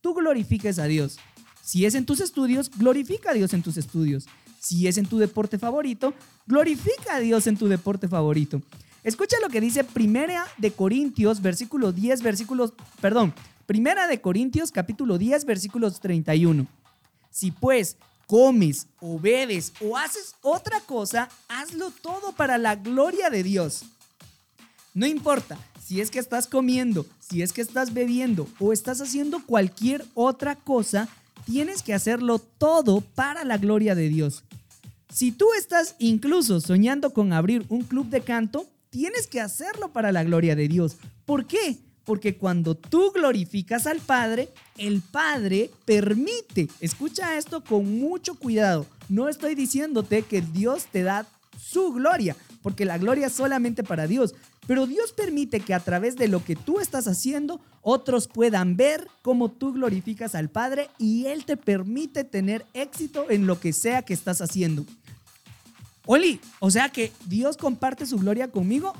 tú 0.00 0.14
glorifiques 0.14 0.78
a 0.78 0.86
Dios. 0.86 1.18
Si 1.62 1.84
es 1.84 1.94
en 1.94 2.06
tus 2.06 2.20
estudios, 2.20 2.70
glorifica 2.70 3.32
a 3.32 3.34
Dios 3.34 3.52
en 3.52 3.62
tus 3.62 3.76
estudios. 3.76 4.24
Si 4.58 4.88
es 4.88 4.96
en 4.96 5.04
tu 5.04 5.18
deporte 5.18 5.58
favorito, 5.58 6.14
glorifica 6.46 7.16
a 7.16 7.20
Dios 7.20 7.46
en 7.46 7.58
tu 7.58 7.68
deporte 7.68 8.08
favorito. 8.08 8.62
Escucha 9.04 9.36
lo 9.42 9.50
que 9.50 9.60
dice 9.60 9.84
Primera 9.84 10.46
de 10.56 10.70
Corintios, 10.70 11.42
versículo 11.42 11.92
10, 11.92 12.22
versículos, 12.22 12.72
perdón, 13.02 13.34
Primera 13.66 14.06
de 14.06 14.18
Corintios, 14.18 14.72
capítulo 14.72 15.18
10, 15.18 15.44
versículos 15.44 16.00
31. 16.00 16.66
Si 17.30 17.50
pues 17.50 17.98
comes 18.26 18.86
o 19.00 19.20
bebes 19.20 19.74
o 19.82 19.98
haces 19.98 20.34
otra 20.40 20.80
cosa, 20.80 21.28
hazlo 21.46 21.90
todo 21.90 22.32
para 22.32 22.56
la 22.56 22.74
gloria 22.74 23.28
de 23.28 23.42
Dios. 23.42 23.84
No 24.94 25.04
importa 25.04 25.58
si 25.86 26.00
es 26.00 26.10
que 26.10 26.18
estás 26.18 26.48
comiendo, 26.48 27.06
si 27.20 27.42
es 27.42 27.52
que 27.52 27.60
estás 27.60 27.94
bebiendo 27.94 28.48
o 28.58 28.72
estás 28.72 29.00
haciendo 29.00 29.44
cualquier 29.46 30.04
otra 30.14 30.56
cosa, 30.56 31.08
tienes 31.44 31.82
que 31.84 31.94
hacerlo 31.94 32.40
todo 32.40 33.02
para 33.02 33.44
la 33.44 33.56
gloria 33.56 33.94
de 33.94 34.08
Dios. 34.08 34.42
Si 35.12 35.30
tú 35.30 35.46
estás 35.56 35.94
incluso 36.00 36.60
soñando 36.60 37.10
con 37.10 37.32
abrir 37.32 37.64
un 37.68 37.82
club 37.82 38.08
de 38.08 38.20
canto, 38.20 38.66
tienes 38.90 39.28
que 39.28 39.40
hacerlo 39.40 39.92
para 39.92 40.10
la 40.10 40.24
gloria 40.24 40.56
de 40.56 40.66
Dios. 40.66 40.96
¿Por 41.24 41.46
qué? 41.46 41.78
Porque 42.02 42.36
cuando 42.36 42.74
tú 42.74 43.12
glorificas 43.12 43.86
al 43.86 44.00
Padre, 44.00 44.48
el 44.78 45.02
Padre 45.02 45.70
permite, 45.84 46.68
escucha 46.80 47.38
esto 47.38 47.62
con 47.62 48.00
mucho 48.00 48.34
cuidado, 48.34 48.86
no 49.08 49.28
estoy 49.28 49.54
diciéndote 49.54 50.22
que 50.22 50.40
Dios 50.40 50.86
te 50.90 51.04
da 51.04 51.28
su 51.56 51.92
gloria, 51.92 52.34
porque 52.62 52.84
la 52.84 52.98
gloria 52.98 53.28
es 53.28 53.32
solamente 53.32 53.84
para 53.84 54.08
Dios, 54.08 54.34
pero 54.66 54.86
Dios 54.86 55.12
permite 55.12 55.60
que 55.60 55.74
a 55.74 55.80
través 55.80 56.16
de 56.16 56.28
lo 56.28 56.44
que 56.44 56.56
tú 56.56 56.80
estás 56.80 57.06
haciendo, 57.06 57.60
otros 57.82 58.26
puedan 58.26 58.76
ver 58.76 59.08
cómo 59.22 59.50
tú 59.50 59.72
glorificas 59.72 60.34
al 60.34 60.48
Padre 60.48 60.90
y 60.98 61.26
Él 61.26 61.44
te 61.44 61.56
permite 61.56 62.24
tener 62.24 62.66
éxito 62.74 63.30
en 63.30 63.46
lo 63.46 63.60
que 63.60 63.72
sea 63.72 64.02
que 64.02 64.14
estás 64.14 64.40
haciendo. 64.40 64.84
Oli, 66.04 66.40
o 66.60 66.70
sea 66.70 66.88
que 66.88 67.12
Dios 67.26 67.56
comparte 67.56 68.06
su 68.06 68.18
gloria 68.18 68.48
conmigo. 68.48 68.92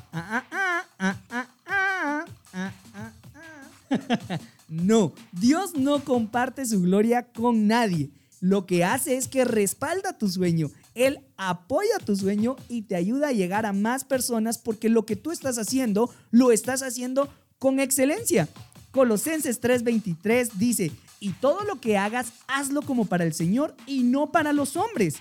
No, 4.68 5.12
Dios 5.32 5.76
no 5.76 6.02
comparte 6.04 6.66
su 6.66 6.82
gloria 6.82 7.22
con 7.22 7.68
nadie. 7.68 8.10
Lo 8.40 8.66
que 8.66 8.84
hace 8.84 9.16
es 9.16 9.28
que 9.28 9.44
respalda 9.44 10.18
tu 10.18 10.28
sueño. 10.28 10.70
Él 10.94 11.20
apoya 11.36 11.98
tu 12.04 12.16
sueño 12.16 12.56
y 12.68 12.82
te 12.82 12.96
ayuda 12.96 13.28
a 13.28 13.32
llegar 13.32 13.66
a 13.66 13.72
más 13.72 14.04
personas 14.04 14.58
porque 14.58 14.88
lo 14.88 15.06
que 15.06 15.16
tú 15.16 15.30
estás 15.30 15.58
haciendo, 15.58 16.10
lo 16.30 16.52
estás 16.52 16.82
haciendo 16.82 17.28
con 17.58 17.80
excelencia. 17.80 18.48
Colosenses 18.92 19.60
3:23 19.60 20.52
dice, 20.54 20.92
y 21.20 21.30
todo 21.30 21.64
lo 21.64 21.80
que 21.80 21.96
hagas, 21.96 22.32
hazlo 22.46 22.82
como 22.82 23.06
para 23.06 23.24
el 23.24 23.34
Señor 23.34 23.74
y 23.86 24.02
no 24.02 24.32
para 24.32 24.52
los 24.52 24.76
hombres 24.76 25.16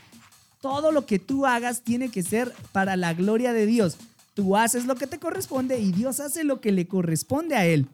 todo 0.65 0.91
lo 0.91 1.05
que 1.05 1.19
tú 1.19 1.45
hagas 1.45 1.83
tiene 1.83 2.09
que 2.09 2.23
ser 2.23 2.51
para 2.71 2.95
la 2.95 3.13
gloria 3.13 3.53
de 3.53 3.67
Dios. 3.67 3.97
Tú 4.33 4.57
haces 4.57 4.87
lo 4.87 4.95
que 4.95 5.05
te 5.05 5.19
corresponde 5.19 5.77
y 5.77 5.91
Dios 5.91 6.19
hace 6.19 6.43
lo 6.43 6.59
que 6.59 6.71
le 6.71 6.87
corresponde 6.87 7.55
a 7.55 7.67
Él. 7.67 7.87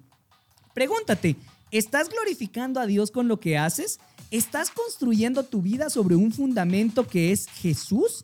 Pregúntate, 0.73 1.35
¿estás 1.69 2.07
glorificando 2.07 2.79
a 2.79 2.85
Dios 2.85 3.11
con 3.11 3.27
lo 3.27 3.41
que 3.41 3.57
haces? 3.57 3.99
¿Estás 4.31 4.69
construyendo 4.71 5.43
tu 5.43 5.61
vida 5.61 5.89
sobre 5.89 6.15
un 6.15 6.31
fundamento 6.31 7.05
que 7.05 7.33
es 7.33 7.47
Jesús? 7.47 8.23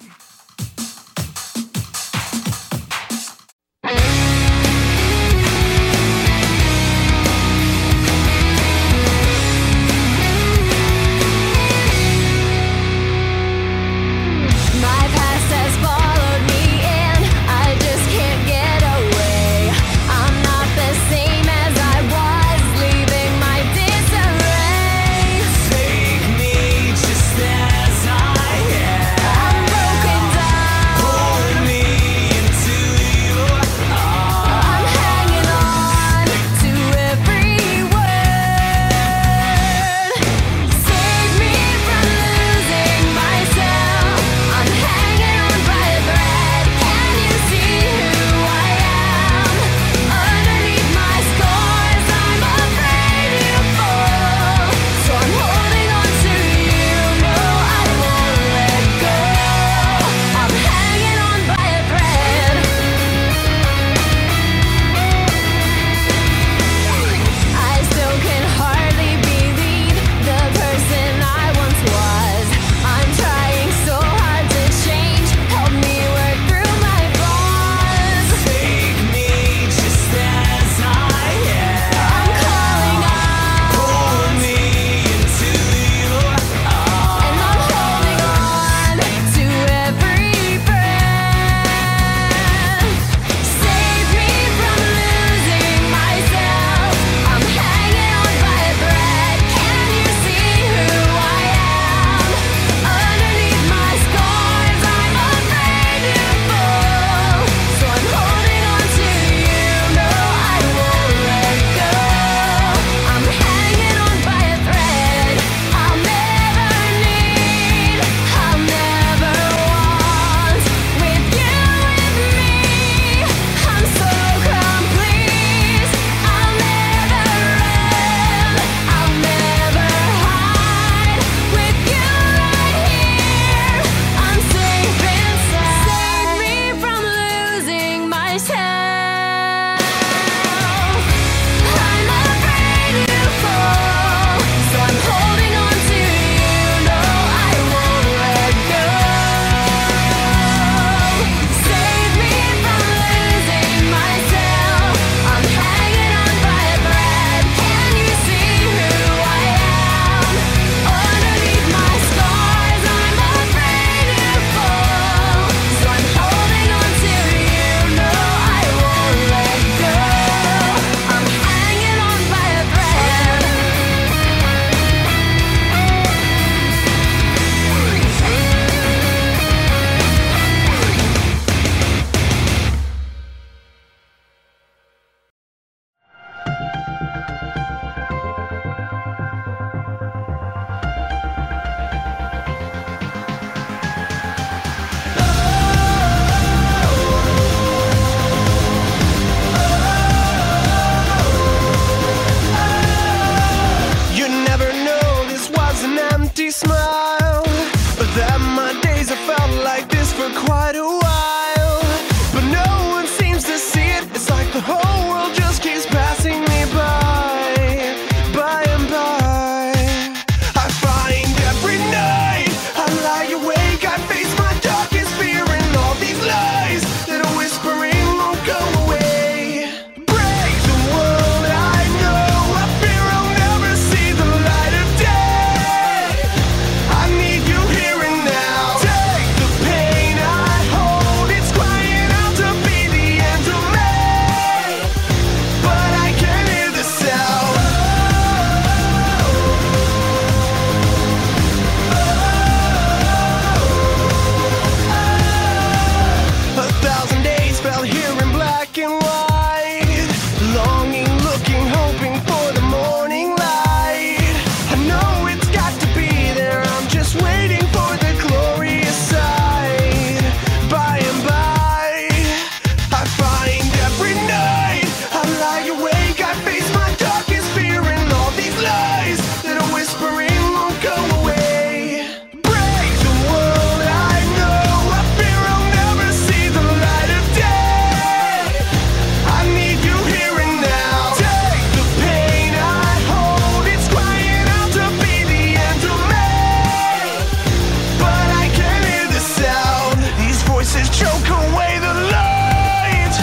voices 300.76 301.00
choke 301.00 301.30
away 301.30 301.80
the 301.80 301.94
light. 302.12 303.16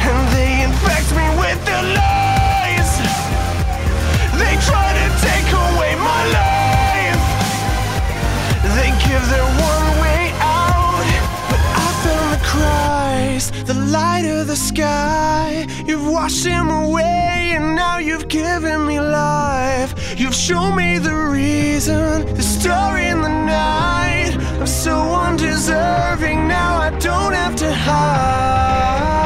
And 0.00 0.20
they 0.34 0.62
infect 0.64 1.10
me 1.12 1.26
with 1.38 1.58
their 1.64 1.82
lies. 1.82 2.90
They 4.40 4.54
try 4.68 4.88
to 5.00 5.06
take 5.26 5.48
away 5.52 5.94
my 5.96 6.22
life. 6.40 7.22
They 8.76 8.90
give 9.06 9.24
their 9.30 9.48
one 9.60 9.88
way 10.02 10.32
out. 10.40 11.06
But 11.50 11.60
I 11.60 11.88
found 12.02 12.28
the 12.34 12.42
Christ, 12.44 13.66
the 13.66 13.74
light 13.74 14.24
of 14.24 14.46
the 14.46 14.56
sky. 14.56 15.66
You've 15.86 16.08
washed 16.08 16.44
him 16.44 16.70
away 16.70 17.52
and 17.56 17.76
now 17.76 17.98
you've 17.98 18.28
given 18.28 18.86
me 18.86 19.00
life. 19.00 20.18
You've 20.18 20.34
shown 20.34 20.76
me 20.76 20.98
the 20.98 21.14
reason, 21.14 22.34
the 22.34 22.42
star 22.42 22.98
in 22.98 23.20
the 23.20 23.28
night. 23.28 24.36
I'm 24.60 24.66
so 24.66 24.96
undeserving, 25.68 26.48
now 26.48 26.78
I 26.78 26.90
don't 26.98 27.32
have 27.32 27.56
to 27.56 27.72
hide. 27.72 29.23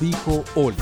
Dijo 0.00 0.44
Oli. 0.54 0.76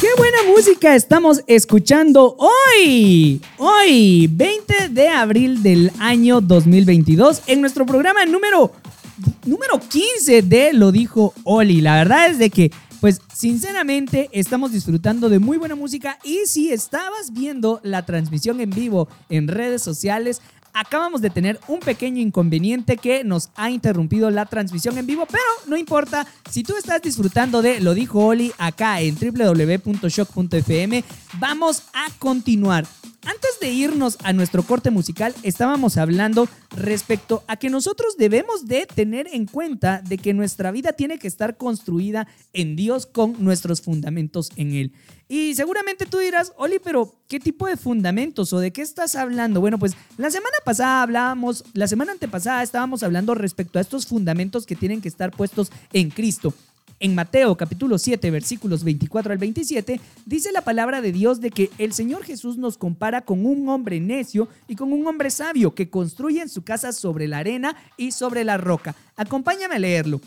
¡Qué 0.00 0.08
buena 0.18 0.38
música 0.54 0.94
estamos 0.94 1.42
escuchando 1.46 2.36
hoy! 2.38 3.40
Hoy, 3.56 4.28
20 4.30 4.88
de 4.90 5.08
abril 5.08 5.62
del 5.62 5.90
año 5.98 6.40
2022, 6.40 7.42
en 7.46 7.62
nuestro 7.62 7.86
programa 7.86 8.26
número, 8.26 8.72
número 9.46 9.80
15 9.80 10.42
de 10.42 10.72
Lo 10.74 10.92
dijo 10.92 11.32
Oli. 11.44 11.80
La 11.80 11.94
verdad 11.96 12.26
es 12.30 12.38
de 12.38 12.50
que, 12.50 12.70
pues, 13.00 13.20
sinceramente, 13.32 14.28
estamos 14.32 14.72
disfrutando 14.72 15.28
de 15.28 15.38
muy 15.38 15.58
buena 15.58 15.74
música. 15.74 16.18
Y 16.24 16.46
si 16.46 16.72
estabas 16.72 17.32
viendo 17.32 17.80
la 17.82 18.04
transmisión 18.04 18.60
en 18.60 18.70
vivo 18.70 19.08
en 19.28 19.48
redes 19.48 19.82
sociales, 19.82 20.40
acabamos 20.76 21.22
de 21.22 21.30
tener 21.30 21.58
un 21.68 21.80
pequeño 21.80 22.20
inconveniente 22.20 22.98
que 22.98 23.24
nos 23.24 23.48
ha 23.56 23.70
interrumpido 23.70 24.30
la 24.30 24.44
transmisión 24.44 24.98
en 24.98 25.06
vivo, 25.06 25.26
pero 25.26 25.42
no 25.66 25.76
importa, 25.78 26.26
si 26.50 26.62
tú 26.62 26.76
estás 26.76 27.00
disfrutando 27.00 27.62
de 27.62 27.80
Lo 27.80 27.94
dijo 27.94 28.26
Oli 28.26 28.52
acá 28.58 29.00
en 29.00 29.16
www.shock.fm, 29.16 31.04
vamos 31.38 31.84
a 31.94 32.08
continuar. 32.18 32.86
Antes 33.26 33.58
de 33.60 33.70
irnos 33.70 34.18
a 34.22 34.32
nuestro 34.32 34.62
corte 34.62 34.92
musical, 34.92 35.34
estábamos 35.42 35.96
hablando 35.96 36.48
respecto 36.70 37.42
a 37.48 37.56
que 37.56 37.70
nosotros 37.70 38.16
debemos 38.16 38.66
de 38.66 38.86
tener 38.86 39.26
en 39.32 39.46
cuenta 39.46 40.00
de 40.00 40.16
que 40.16 40.32
nuestra 40.32 40.70
vida 40.70 40.92
tiene 40.92 41.18
que 41.18 41.26
estar 41.26 41.56
construida 41.56 42.28
en 42.52 42.76
Dios 42.76 43.04
con 43.04 43.42
nuestros 43.42 43.82
fundamentos 43.82 44.50
en 44.54 44.74
Él. 44.74 44.92
Y 45.26 45.56
seguramente 45.56 46.06
tú 46.06 46.18
dirás, 46.18 46.52
Oli, 46.56 46.78
pero 46.78 47.16
¿qué 47.26 47.40
tipo 47.40 47.66
de 47.66 47.76
fundamentos 47.76 48.52
o 48.52 48.60
de 48.60 48.70
qué 48.70 48.82
estás 48.82 49.16
hablando? 49.16 49.60
Bueno, 49.60 49.80
pues 49.80 49.96
la 50.18 50.30
semana 50.30 50.56
pasada 50.64 51.02
hablábamos, 51.02 51.64
la 51.72 51.88
semana 51.88 52.12
antepasada 52.12 52.62
estábamos 52.62 53.02
hablando 53.02 53.34
respecto 53.34 53.80
a 53.80 53.82
estos 53.82 54.06
fundamentos 54.06 54.66
que 54.66 54.76
tienen 54.76 55.00
que 55.00 55.08
estar 55.08 55.32
puestos 55.32 55.72
en 55.92 56.10
Cristo. 56.10 56.54
En 56.98 57.14
Mateo 57.14 57.58
capítulo 57.58 57.98
7 57.98 58.30
versículos 58.30 58.82
24 58.82 59.32
al 59.32 59.38
27 59.38 60.00
dice 60.24 60.50
la 60.50 60.62
palabra 60.62 61.02
de 61.02 61.12
Dios 61.12 61.42
de 61.42 61.50
que 61.50 61.70
el 61.76 61.92
Señor 61.92 62.24
Jesús 62.24 62.56
nos 62.56 62.78
compara 62.78 63.20
con 63.20 63.44
un 63.44 63.68
hombre 63.68 64.00
necio 64.00 64.48
y 64.66 64.76
con 64.76 64.94
un 64.94 65.06
hombre 65.06 65.28
sabio 65.28 65.74
que 65.74 65.90
construyen 65.90 66.48
su 66.48 66.64
casa 66.64 66.92
sobre 66.92 67.28
la 67.28 67.38
arena 67.38 67.76
y 67.98 68.12
sobre 68.12 68.44
la 68.44 68.56
roca. 68.56 68.94
Acompáñame 69.14 69.74
a 69.74 69.78
leerlo. 69.78 70.22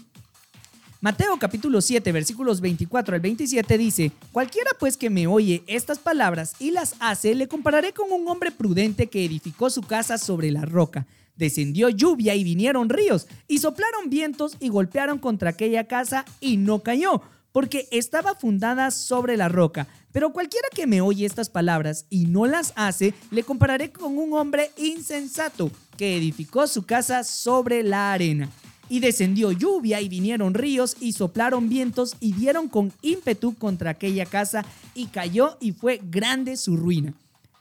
Mateo 1.01 1.39
capítulo 1.39 1.81
7 1.81 2.11
versículos 2.11 2.61
24 2.61 3.15
al 3.15 3.21
27 3.21 3.77
dice, 3.79 4.11
Cualquiera 4.31 4.69
pues 4.79 4.95
que 4.95 5.09
me 5.09 5.25
oye 5.25 5.63
estas 5.65 5.97
palabras 5.97 6.53
y 6.59 6.69
las 6.69 6.93
hace, 6.99 7.33
le 7.33 7.47
compararé 7.47 7.93
con 7.93 8.11
un 8.11 8.27
hombre 8.27 8.51
prudente 8.51 9.07
que 9.07 9.25
edificó 9.25 9.71
su 9.71 9.81
casa 9.81 10.19
sobre 10.19 10.51
la 10.51 10.65
roca. 10.65 11.07
Descendió 11.39 11.87
lluvia 11.87 12.35
y 12.35 12.43
vinieron 12.43 12.89
ríos, 12.89 13.25
y 13.47 13.59
soplaron 13.59 14.09
vientos 14.09 14.57
y 14.59 14.67
golpearon 14.67 15.19
contra 15.19 15.51
aquella 15.51 15.85
casa 15.85 16.25
y 16.41 16.57
no 16.57 16.79
cayó, 16.79 17.21
porque 17.53 17.87
estaba 17.91 18.35
fundada 18.35 18.91
sobre 18.91 19.37
la 19.37 19.47
roca. 19.47 19.87
Pero 20.11 20.33
cualquiera 20.33 20.67
que 20.75 20.85
me 20.85 20.99
oye 20.99 21.25
estas 21.25 21.49
palabras 21.49 22.05
y 22.09 22.25
no 22.25 22.45
las 22.45 22.73
hace, 22.75 23.13
le 23.31 23.43
compararé 23.43 23.89
con 23.89 24.17
un 24.17 24.33
hombre 24.33 24.71
insensato 24.75 25.71
que 25.95 26.17
edificó 26.17 26.67
su 26.67 26.83
casa 26.83 27.23
sobre 27.23 27.83
la 27.83 28.11
arena. 28.11 28.49
Y 28.89 28.99
descendió 28.99 29.53
lluvia 29.53 30.01
y 30.01 30.09
vinieron 30.09 30.53
ríos 30.53 30.97
y 30.99 31.13
soplaron 31.13 31.69
vientos 31.69 32.17
y 32.19 32.33
dieron 32.33 32.67
con 32.67 32.91
ímpetu 33.01 33.55
contra 33.55 33.91
aquella 33.91 34.25
casa 34.25 34.65
y 34.93 35.05
cayó 35.05 35.55
y 35.61 35.71
fue 35.71 36.01
grande 36.03 36.57
su 36.57 36.75
ruina. 36.75 37.13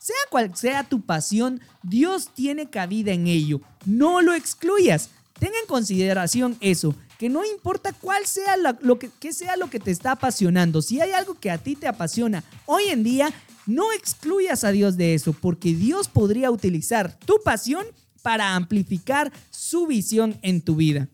Sea 0.09 0.31
cual 0.31 0.55
sea 0.55 0.83
tu 0.83 1.01
pasión, 1.01 1.61
Dios 1.83 2.29
tiene 2.33 2.67
cabida 2.67 3.11
en 3.11 3.27
ello. 3.27 3.61
No 3.85 4.23
lo 4.23 4.33
excluyas. 4.33 5.11
Ten 5.37 5.51
en 5.61 5.67
consideración 5.67 6.57
eso, 6.61 6.95
que 7.19 7.29
no 7.29 7.45
importa 7.45 7.93
cuál 7.93 8.25
sea 8.25 8.57
lo 8.57 8.97
que, 8.97 9.11
sea 9.31 9.55
lo 9.55 9.69
que 9.69 9.79
te 9.79 9.91
está 9.91 10.13
apasionando. 10.13 10.81
Si 10.81 10.99
hay 10.99 11.11
algo 11.11 11.39
que 11.39 11.51
a 11.51 11.59
ti 11.59 11.75
te 11.75 11.87
apasiona 11.87 12.43
hoy 12.65 12.85
en 12.85 13.03
día, 13.03 13.31
no 13.67 13.93
excluyas 13.93 14.63
a 14.63 14.71
Dios 14.71 14.97
de 14.97 15.13
eso, 15.13 15.31
porque 15.31 15.75
Dios 15.75 16.07
podría 16.07 16.49
utilizar 16.49 17.15
tu 17.19 17.35
pasión 17.45 17.85
para 18.23 18.55
amplificar 18.55 19.31
su 19.51 19.85
visión 19.85 20.39
en 20.41 20.61
tu 20.61 20.75
vida. 20.75 21.07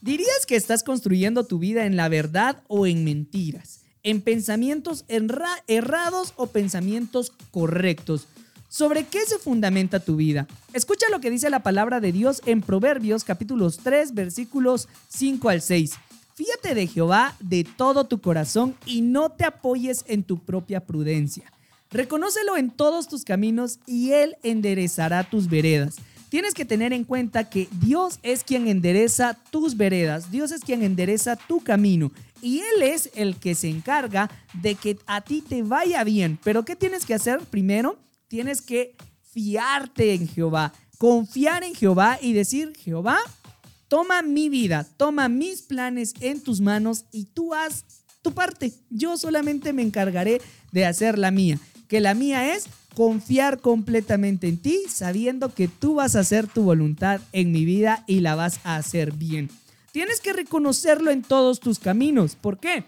¿Dirías 0.00 0.46
que 0.46 0.54
estás 0.54 0.84
construyendo 0.84 1.44
tu 1.44 1.58
vida 1.58 1.86
en 1.86 1.96
la 1.96 2.08
verdad 2.08 2.62
o 2.68 2.86
en 2.86 3.02
mentiras? 3.02 3.80
¿En 4.02 4.22
pensamientos 4.22 5.04
erra- 5.08 5.62
errados 5.66 6.32
o 6.36 6.46
pensamientos 6.46 7.32
correctos? 7.50 8.26
¿Sobre 8.68 9.04
qué 9.04 9.26
se 9.26 9.38
fundamenta 9.38 10.00
tu 10.00 10.16
vida? 10.16 10.46
Escucha 10.72 11.06
lo 11.10 11.20
que 11.20 11.28
dice 11.30 11.50
la 11.50 11.62
palabra 11.62 12.00
de 12.00 12.12
Dios 12.12 12.40
en 12.46 12.62
Proverbios 12.62 13.24
capítulos 13.24 13.78
3 13.82 14.14
versículos 14.14 14.88
5 15.08 15.48
al 15.48 15.60
6. 15.60 15.92
Fíjate 16.34 16.74
de 16.74 16.86
Jehová 16.86 17.36
de 17.40 17.64
todo 17.64 18.04
tu 18.04 18.20
corazón 18.20 18.74
y 18.86 19.02
no 19.02 19.30
te 19.30 19.44
apoyes 19.44 20.04
en 20.08 20.22
tu 20.22 20.38
propia 20.38 20.80
prudencia. 20.80 21.52
Reconócelo 21.90 22.56
en 22.56 22.70
todos 22.70 23.08
tus 23.08 23.24
caminos 23.24 23.80
y 23.86 24.12
Él 24.12 24.36
enderezará 24.42 25.24
tus 25.28 25.48
veredas. 25.50 25.96
Tienes 26.30 26.54
que 26.54 26.64
tener 26.64 26.92
en 26.92 27.02
cuenta 27.02 27.50
que 27.50 27.68
Dios 27.82 28.20
es 28.22 28.44
quien 28.44 28.68
endereza 28.68 29.36
tus 29.50 29.76
veredas, 29.76 30.30
Dios 30.30 30.52
es 30.52 30.60
quien 30.62 30.84
endereza 30.84 31.34
tu 31.34 31.60
camino 31.60 32.12
y 32.42 32.60
Él 32.60 32.82
es 32.82 33.10
el 33.14 33.36
que 33.36 33.54
se 33.54 33.68
encarga 33.68 34.30
de 34.54 34.74
que 34.74 34.98
a 35.06 35.20
ti 35.20 35.42
te 35.42 35.62
vaya 35.62 36.04
bien. 36.04 36.38
Pero 36.42 36.64
¿qué 36.64 36.76
tienes 36.76 37.06
que 37.06 37.14
hacer 37.14 37.40
primero? 37.40 37.98
Tienes 38.28 38.62
que 38.62 38.96
fiarte 39.22 40.14
en 40.14 40.28
Jehová, 40.28 40.72
confiar 40.98 41.64
en 41.64 41.74
Jehová 41.74 42.18
y 42.20 42.32
decir, 42.32 42.72
Jehová, 42.76 43.18
toma 43.88 44.22
mi 44.22 44.48
vida, 44.48 44.86
toma 44.96 45.28
mis 45.28 45.62
planes 45.62 46.14
en 46.20 46.40
tus 46.40 46.60
manos 46.60 47.06
y 47.10 47.24
tú 47.26 47.54
haz 47.54 47.84
tu 48.22 48.32
parte. 48.32 48.72
Yo 48.90 49.16
solamente 49.16 49.72
me 49.72 49.82
encargaré 49.82 50.40
de 50.72 50.86
hacer 50.86 51.18
la 51.18 51.30
mía. 51.30 51.58
Que 51.88 52.00
la 52.00 52.14
mía 52.14 52.54
es 52.54 52.66
confiar 52.94 53.60
completamente 53.60 54.48
en 54.48 54.58
ti, 54.58 54.82
sabiendo 54.88 55.54
que 55.54 55.68
tú 55.68 55.94
vas 55.94 56.16
a 56.16 56.20
hacer 56.20 56.46
tu 56.46 56.62
voluntad 56.62 57.20
en 57.32 57.50
mi 57.50 57.64
vida 57.64 58.04
y 58.06 58.20
la 58.20 58.34
vas 58.34 58.60
a 58.64 58.76
hacer 58.76 59.12
bien. 59.12 59.50
Tienes 59.92 60.20
que 60.20 60.32
reconocerlo 60.32 61.10
en 61.10 61.22
todos 61.22 61.60
tus 61.60 61.78
caminos. 61.78 62.36
¿Por 62.36 62.58
qué? 62.58 62.84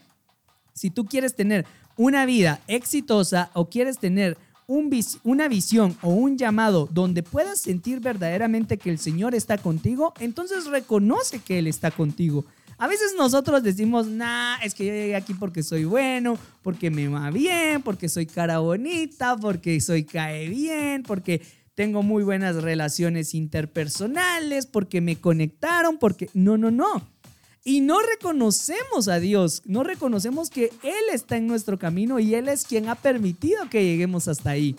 Si 0.72 0.90
tú 0.90 1.04
quieres 1.04 1.34
tener 1.34 1.66
una 1.96 2.24
vida 2.26 2.60
exitosa 2.68 3.50
o 3.54 3.68
quieres 3.68 3.98
tener 3.98 4.38
un 4.66 4.90
una 5.24 5.48
visión 5.48 5.96
o 6.02 6.10
un 6.10 6.38
llamado 6.38 6.88
donde 6.90 7.22
puedas 7.22 7.60
sentir 7.60 8.00
verdaderamente 8.00 8.78
que 8.78 8.90
el 8.90 8.98
Señor 8.98 9.34
está 9.34 9.58
contigo, 9.58 10.14
entonces 10.20 10.66
reconoce 10.66 11.40
que 11.40 11.58
Él 11.58 11.66
está 11.66 11.90
contigo. 11.90 12.44
A 12.78 12.86
veces 12.86 13.14
nosotros 13.16 13.62
decimos, 13.62 14.06
nah, 14.06 14.56
es 14.62 14.74
que 14.74 14.86
yo 14.86 14.92
llegué 14.92 15.14
aquí 15.14 15.34
porque 15.34 15.62
soy 15.62 15.84
bueno, 15.84 16.38
porque 16.62 16.90
me 16.90 17.06
va 17.08 17.30
bien, 17.30 17.82
porque 17.82 18.08
soy 18.08 18.26
cara 18.26 18.58
bonita, 18.58 19.36
porque 19.36 19.80
soy 19.80 20.04
cae 20.04 20.48
bien, 20.48 21.02
porque 21.02 21.42
tengo 21.74 22.02
muy 22.02 22.22
buenas 22.22 22.56
relaciones 22.56 23.34
interpersonales, 23.34 24.66
porque 24.66 25.00
me 25.00 25.16
conectaron, 25.16 25.98
porque... 25.98 26.28
No, 26.34 26.58
no, 26.58 26.70
no. 26.70 27.08
Y 27.64 27.80
no 27.80 28.00
reconocemos 28.02 29.06
a 29.08 29.20
Dios, 29.20 29.62
no 29.64 29.84
reconocemos 29.84 30.50
que 30.50 30.72
Él 30.82 31.04
está 31.12 31.36
en 31.36 31.46
nuestro 31.46 31.78
camino 31.78 32.18
y 32.18 32.34
Él 32.34 32.48
es 32.48 32.64
quien 32.64 32.88
ha 32.88 32.96
permitido 32.96 33.70
que 33.70 33.84
lleguemos 33.84 34.26
hasta 34.26 34.50
ahí. 34.50 34.74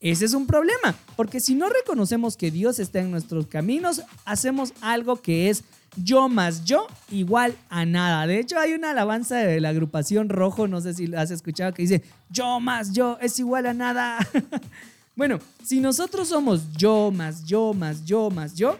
Ese 0.00 0.26
es 0.26 0.34
un 0.34 0.46
problema, 0.46 0.94
porque 1.16 1.40
si 1.40 1.56
no 1.56 1.68
reconocemos 1.68 2.36
que 2.36 2.52
Dios 2.52 2.78
está 2.78 3.00
en 3.00 3.10
nuestros 3.10 3.48
caminos, 3.48 4.02
hacemos 4.24 4.72
algo 4.80 5.20
que 5.20 5.50
es 5.50 5.64
yo 5.96 6.28
más 6.28 6.64
yo 6.64 6.86
igual 7.10 7.56
a 7.68 7.84
nada. 7.84 8.24
De 8.28 8.38
hecho, 8.38 8.60
hay 8.60 8.74
una 8.74 8.92
alabanza 8.92 9.38
de 9.38 9.60
la 9.60 9.70
agrupación 9.70 10.28
Rojo, 10.28 10.68
no 10.68 10.80
sé 10.80 10.94
si 10.94 11.08
la 11.08 11.22
has 11.22 11.32
escuchado, 11.32 11.74
que 11.74 11.82
dice 11.82 12.02
yo 12.30 12.60
más 12.60 12.92
yo 12.92 13.18
es 13.20 13.36
igual 13.40 13.66
a 13.66 13.74
nada. 13.74 14.18
bueno, 15.18 15.40
si 15.64 15.80
nosotros 15.80 16.28
somos 16.28 16.62
yo 16.76 17.10
más 17.10 17.44
yo 17.44 17.74
más 17.74 18.04
yo 18.04 18.30
más 18.30 18.54
yo, 18.54 18.78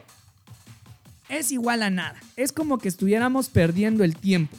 es 1.28 1.50
igual 1.50 1.82
a 1.82 1.90
nada. 1.90 2.20
Es 2.36 2.52
como 2.52 2.78
que 2.78 2.86
estuviéramos 2.86 3.48
perdiendo 3.48 4.04
el 4.04 4.14
tiempo. 4.14 4.56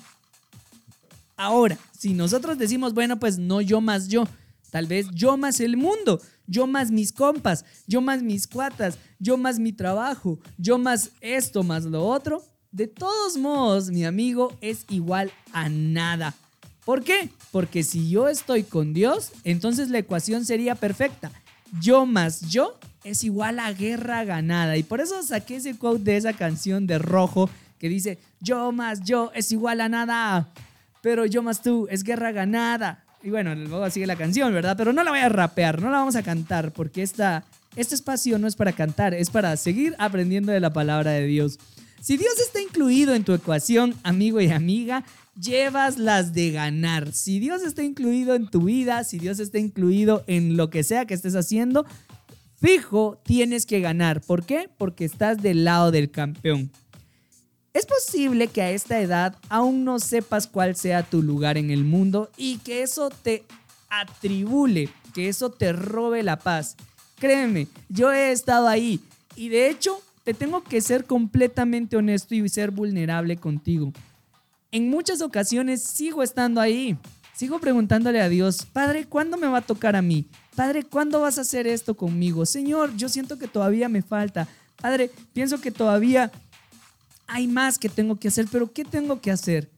Ahora, 1.37 1.77
si 1.97 2.13
nosotros 2.13 2.57
decimos, 2.57 2.93
bueno, 2.93 3.17
pues 3.17 3.37
no 3.37 3.61
yo 3.61 3.79
más 3.79 4.09
yo, 4.09 4.27
tal 4.71 4.87
vez 4.87 5.07
yo 5.13 5.37
más 5.37 5.61
el 5.61 5.77
mundo, 5.77 6.19
yo 6.47 6.67
más 6.67 6.91
mis 6.91 7.13
compas, 7.13 7.63
yo 7.87 8.01
más 8.01 8.23
mis 8.23 8.45
cuatas, 8.45 8.97
yo 9.17 9.37
más 9.37 9.57
mi 9.57 9.71
trabajo, 9.71 10.37
yo 10.57 10.77
más 10.77 11.11
esto 11.21 11.63
más 11.63 11.85
lo 11.85 12.05
otro, 12.05 12.43
de 12.73 12.87
todos 12.87 13.37
modos, 13.37 13.89
mi 13.89 14.03
amigo 14.03 14.53
es 14.59 14.83
igual 14.89 15.31
a 15.53 15.69
nada. 15.69 16.35
¿Por 16.83 17.05
qué? 17.05 17.29
Porque 17.51 17.83
si 17.83 18.09
yo 18.09 18.27
estoy 18.27 18.63
con 18.63 18.93
Dios, 18.93 19.31
entonces 19.45 19.89
la 19.89 19.99
ecuación 19.99 20.43
sería 20.43 20.75
perfecta. 20.75 21.31
Yo 21.79 22.05
más 22.05 22.41
yo 22.41 22.77
es 23.03 23.23
igual 23.23 23.59
a 23.59 23.71
guerra 23.73 24.23
ganada. 24.23 24.77
Y 24.77 24.83
por 24.83 25.01
eso 25.01 25.21
saqué 25.23 25.57
ese 25.57 25.77
quote 25.77 26.03
de 26.03 26.17
esa 26.17 26.33
canción 26.33 26.87
de 26.87 26.99
Rojo 26.99 27.49
que 27.79 27.89
dice, 27.89 28.17
yo 28.41 28.71
más 28.71 29.03
yo 29.03 29.31
es 29.33 29.51
igual 29.51 29.81
a 29.81 29.89
nada 29.89 30.49
pero 31.01 31.25
yo 31.25 31.41
más 31.41 31.61
tú, 31.61 31.87
es 31.89 32.03
guerra 32.03 32.31
ganada. 32.31 33.03
Y 33.23 33.29
bueno, 33.29 33.53
luego 33.55 33.89
sigue 33.89 34.07
la 34.07 34.15
canción, 34.15 34.53
¿verdad? 34.53 34.75
Pero 34.77 34.93
no 34.93 35.03
la 35.03 35.11
voy 35.11 35.19
a 35.19 35.29
rapear, 35.29 35.81
no 35.81 35.89
la 35.89 35.97
vamos 35.97 36.15
a 36.15 36.23
cantar, 36.23 36.71
porque 36.71 37.01
esta, 37.01 37.43
este 37.75 37.95
espacio 37.95 38.39
no 38.39 38.47
es 38.47 38.55
para 38.55 38.71
cantar, 38.71 39.13
es 39.13 39.29
para 39.29 39.55
seguir 39.57 39.95
aprendiendo 39.99 40.51
de 40.51 40.59
la 40.59 40.71
palabra 40.71 41.11
de 41.11 41.25
Dios. 41.25 41.59
Si 42.01 42.15
Dios 42.15 42.39
está 42.39 42.61
incluido 42.61 43.13
en 43.13 43.25
tu 43.25 43.33
ecuación, 43.33 43.93
amigo 44.03 44.39
y 44.39 44.49
amiga, 44.49 45.03
llevas 45.39 45.97
las 45.97 46.33
de 46.33 46.51
ganar. 46.51 47.13
Si 47.13 47.39
Dios 47.39 47.63
está 47.63 47.83
incluido 47.83 48.35
en 48.35 48.47
tu 48.47 48.63
vida, 48.63 49.03
si 49.03 49.19
Dios 49.19 49.39
está 49.39 49.59
incluido 49.59 50.23
en 50.27 50.57
lo 50.57 50.69
que 50.69 50.83
sea 50.83 51.05
que 51.05 51.13
estés 51.13 51.35
haciendo, 51.35 51.85
fijo, 52.59 53.21
tienes 53.23 53.65
que 53.65 53.79
ganar. 53.79 54.21
¿Por 54.21 54.45
qué? 54.45 54.69
Porque 54.77 55.05
estás 55.05 55.41
del 55.41 55.63
lado 55.63 55.91
del 55.91 56.11
campeón. 56.11 56.71
Es 57.73 57.85
posible 57.85 58.47
que 58.47 58.61
a 58.61 58.71
esta 58.71 58.99
edad 58.99 59.37
aún 59.47 59.85
no 59.85 59.99
sepas 59.99 60.47
cuál 60.47 60.75
sea 60.75 61.03
tu 61.03 61.21
lugar 61.21 61.57
en 61.57 61.69
el 61.69 61.83
mundo 61.83 62.29
y 62.35 62.57
que 62.57 62.81
eso 62.81 63.09
te 63.09 63.43
atribule, 63.89 64.89
que 65.13 65.29
eso 65.29 65.51
te 65.51 65.71
robe 65.71 66.23
la 66.23 66.39
paz. 66.39 66.75
Créeme, 67.19 67.67
yo 67.87 68.11
he 68.11 68.31
estado 68.31 68.67
ahí 68.67 68.99
y 69.35 69.49
de 69.49 69.69
hecho 69.69 70.01
te 70.23 70.33
tengo 70.33 70.63
que 70.63 70.81
ser 70.81 71.05
completamente 71.05 71.95
honesto 71.95 72.35
y 72.35 72.49
ser 72.49 72.71
vulnerable 72.71 73.37
contigo. 73.37 73.93
En 74.71 74.89
muchas 74.89 75.21
ocasiones 75.21 75.81
sigo 75.81 76.21
estando 76.21 76.61
ahí, 76.61 76.95
sigo 77.35 77.59
preguntándole 77.59 78.21
a 78.21 78.29
Dios, 78.29 78.67
Padre, 78.71 79.05
¿cuándo 79.05 79.35
me 79.35 79.47
va 79.47 79.59
a 79.59 79.61
tocar 79.61 79.95
a 79.95 80.03
mí? 80.03 80.27
Padre, 80.55 80.83
¿cuándo 80.83 81.21
vas 81.21 81.39
a 81.39 81.41
hacer 81.41 81.65
esto 81.65 81.97
conmigo? 81.97 82.45
Señor, 82.45 82.95
yo 82.95 83.09
siento 83.09 83.39
que 83.39 83.47
todavía 83.47 83.89
me 83.89 84.03
falta. 84.03 84.47
Padre, 84.79 85.09
pienso 85.33 85.59
que 85.59 85.71
todavía 85.71 86.31
hay 87.25 87.47
más 87.47 87.79
que 87.79 87.89
tengo 87.89 88.17
que 88.17 88.27
hacer, 88.27 88.45
pero 88.51 88.71
¿qué 88.71 88.85
tengo 88.85 89.21
que 89.21 89.31
hacer? 89.31 89.71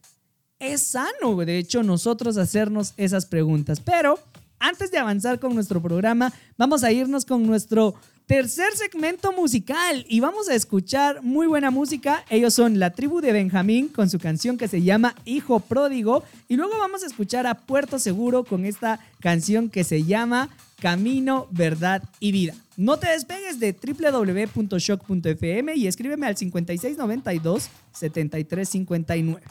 Es 0.60 0.82
sano, 0.88 1.38
de 1.38 1.58
hecho, 1.58 1.84
nosotros 1.84 2.36
hacernos 2.36 2.94
esas 2.98 3.26
preguntas. 3.26 3.80
Pero 3.80 4.20
antes 4.60 4.92
de 4.92 4.98
avanzar 4.98 5.40
con 5.40 5.56
nuestro 5.56 5.82
programa, 5.82 6.34
vamos 6.58 6.84
a 6.84 6.92
irnos 6.92 7.24
con 7.24 7.48
nuestro 7.48 7.96
tercer 8.26 8.76
segmento 8.76 9.32
musical 9.32 10.06
y 10.08 10.20
vamos 10.20 10.50
a 10.50 10.56
escuchar 10.56 11.22
muy 11.22 11.48
buena 11.48 11.72
música. 11.72 12.24
Ellos 12.30 12.54
son 12.54 12.80
la 12.80 12.92
tribu 12.92 13.22
de 13.22 13.32
Benjamín 13.32 13.88
con 13.88 14.10
su 14.10 14.20
canción 14.20 14.58
que 14.58 14.68
se 14.68 14.82
llama 14.82 15.16
Hijo 15.26 15.60
Pródigo 15.60 16.24
y 16.48 16.56
luego 16.56 16.78
vamos 16.78 17.04
a 17.04 17.08
escuchar 17.08 17.48
a 17.48 17.56
Puerto 17.56 18.00
Seguro 18.00 18.44
con 18.44 18.66
esta 18.66 19.00
canción 19.20 19.70
que 19.70 19.84
se 19.84 20.04
llama 20.04 20.50
Camino, 20.80 21.48
Verdad 21.52 22.04
y 22.20 22.32
Vida. 22.32 22.54
No 22.78 22.98
te 22.98 23.10
despegues 23.10 23.60
de 23.60 23.74
www.shock.fm 23.74 25.76
y 25.76 25.88
escríbeme 25.88 26.28
al 26.28 26.38
5692 26.38 27.70
7359. 27.94 29.42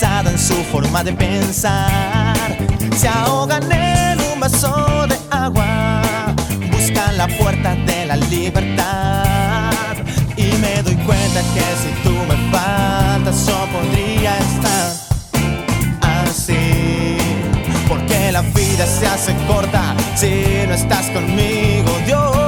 En 0.00 0.38
su 0.38 0.54
forma 0.72 1.04
de 1.04 1.12
pensar. 1.12 2.56
Se 2.96 3.08
ahogan 3.08 3.70
en 3.70 4.18
un 4.32 4.40
vaso 4.40 5.06
de 5.06 5.18
agua, 5.30 6.02
buscan 6.70 7.18
la 7.18 7.28
puerta 7.28 7.74
de 7.74 8.06
la 8.06 8.16
libertad. 8.16 9.94
Y 10.36 10.44
me 10.62 10.82
doy 10.82 10.94
cuenta 10.94 11.40
que 11.54 11.64
si 11.82 11.90
tú 12.02 12.14
me 12.26 12.36
faltas, 12.50 13.46
yo 13.46 13.66
podría 13.70 14.38
estar 14.38 14.92
así. 16.00 17.18
Porque 17.86 18.32
la 18.32 18.40
vida 18.40 18.86
se 18.86 19.06
hace 19.06 19.34
corta 19.46 19.94
si 20.14 20.66
no 20.66 20.74
estás 20.74 21.10
conmigo, 21.10 21.90
Dios. 22.06 22.41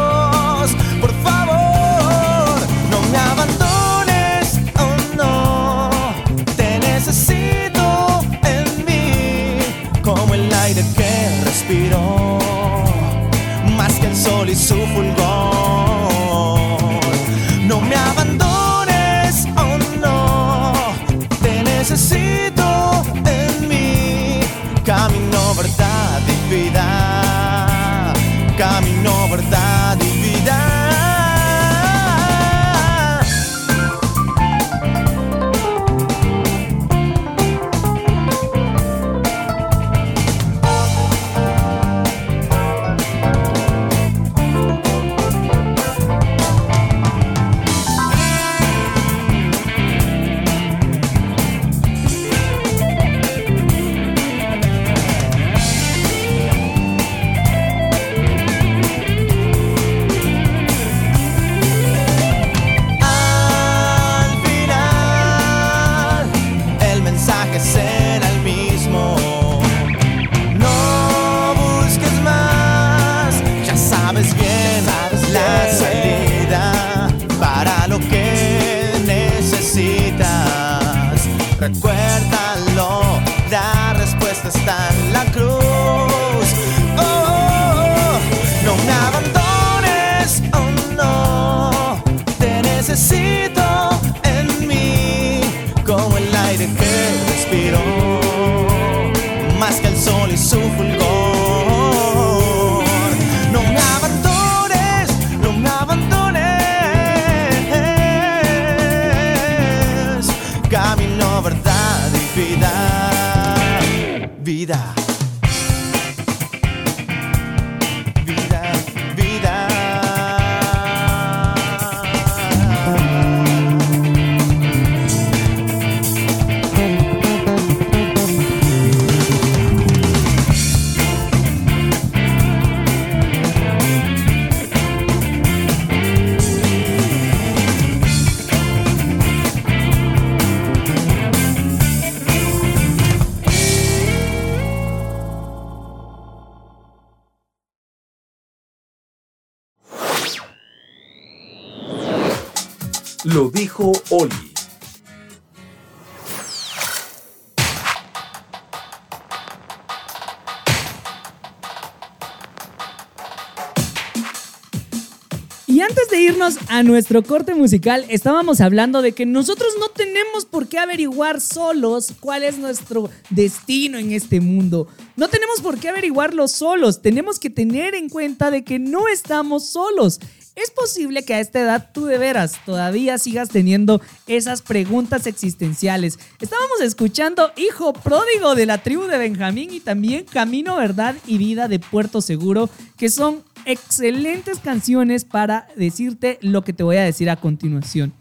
A 166.75 166.83
nuestro 166.83 167.23
corte 167.23 167.55
musical, 167.55 168.05
estábamos 168.09 168.61
hablando 168.61 169.01
de 169.01 169.13
que 169.13 169.27
nosotros 169.27 169.75
no 169.79 169.91
tenemos 169.91 170.45
por 170.45 170.67
qué 170.67 170.81
averiguar 170.81 171.41
solos 171.41 172.13
cuál 172.19 172.43
es 172.43 172.59
nuestro 172.59 173.11
destino 173.31 173.97
en 173.97 174.11
este 174.11 174.41
mundo. 174.41 174.89
No 175.15 175.29
tenemos 175.29 175.61
por 175.61 175.79
qué 175.79 175.91
averiguarlo 175.91 176.49
solos. 176.49 177.01
Tenemos 177.01 177.39
que 177.39 177.49
tener 177.49 177.95
en 177.95 178.09
cuenta 178.09 178.51
de 178.51 178.65
que 178.65 178.81
no 178.81 179.07
estamos 179.07 179.69
solos. 179.69 180.19
Es 180.57 180.73
posible 180.73 181.25
que 181.25 181.35
a 181.35 181.41
esta 181.41 181.61
edad 181.61 181.91
tú 181.95 182.07
de 182.07 182.19
veras 182.19 182.55
todavía 182.67 183.19
sigas 183.19 183.51
teniendo 183.51 184.01
esas 184.27 184.61
preguntas 184.61 185.29
existenciales. 185.29 186.19
Estábamos 186.41 186.81
escuchando 186.81 187.53
Hijo 187.57 187.93
Pródigo 187.93 188.57
de 188.57 188.67
la 188.67 188.79
tribu 188.79 189.05
de 189.05 189.19
Benjamín 189.19 189.73
y 189.73 189.79
también 189.79 190.25
Camino, 190.25 190.75
Verdad 190.77 191.15
y 191.25 191.39
Vida 191.39 191.69
de 191.69 191.79
Puerto 191.79 192.21
Seguro, 192.21 192.69
que 192.97 193.11
son 193.11 193.45
excelentes 193.67 194.59
canciones 194.59 195.25
para 195.25 195.69
decirte 195.77 196.39
lo 196.41 196.63
que 196.63 196.73
te 196.73 196.83
voy 196.83 196.97
a 196.97 197.05
decir 197.05 197.31
a 197.31 197.37
continuación. 197.37 198.13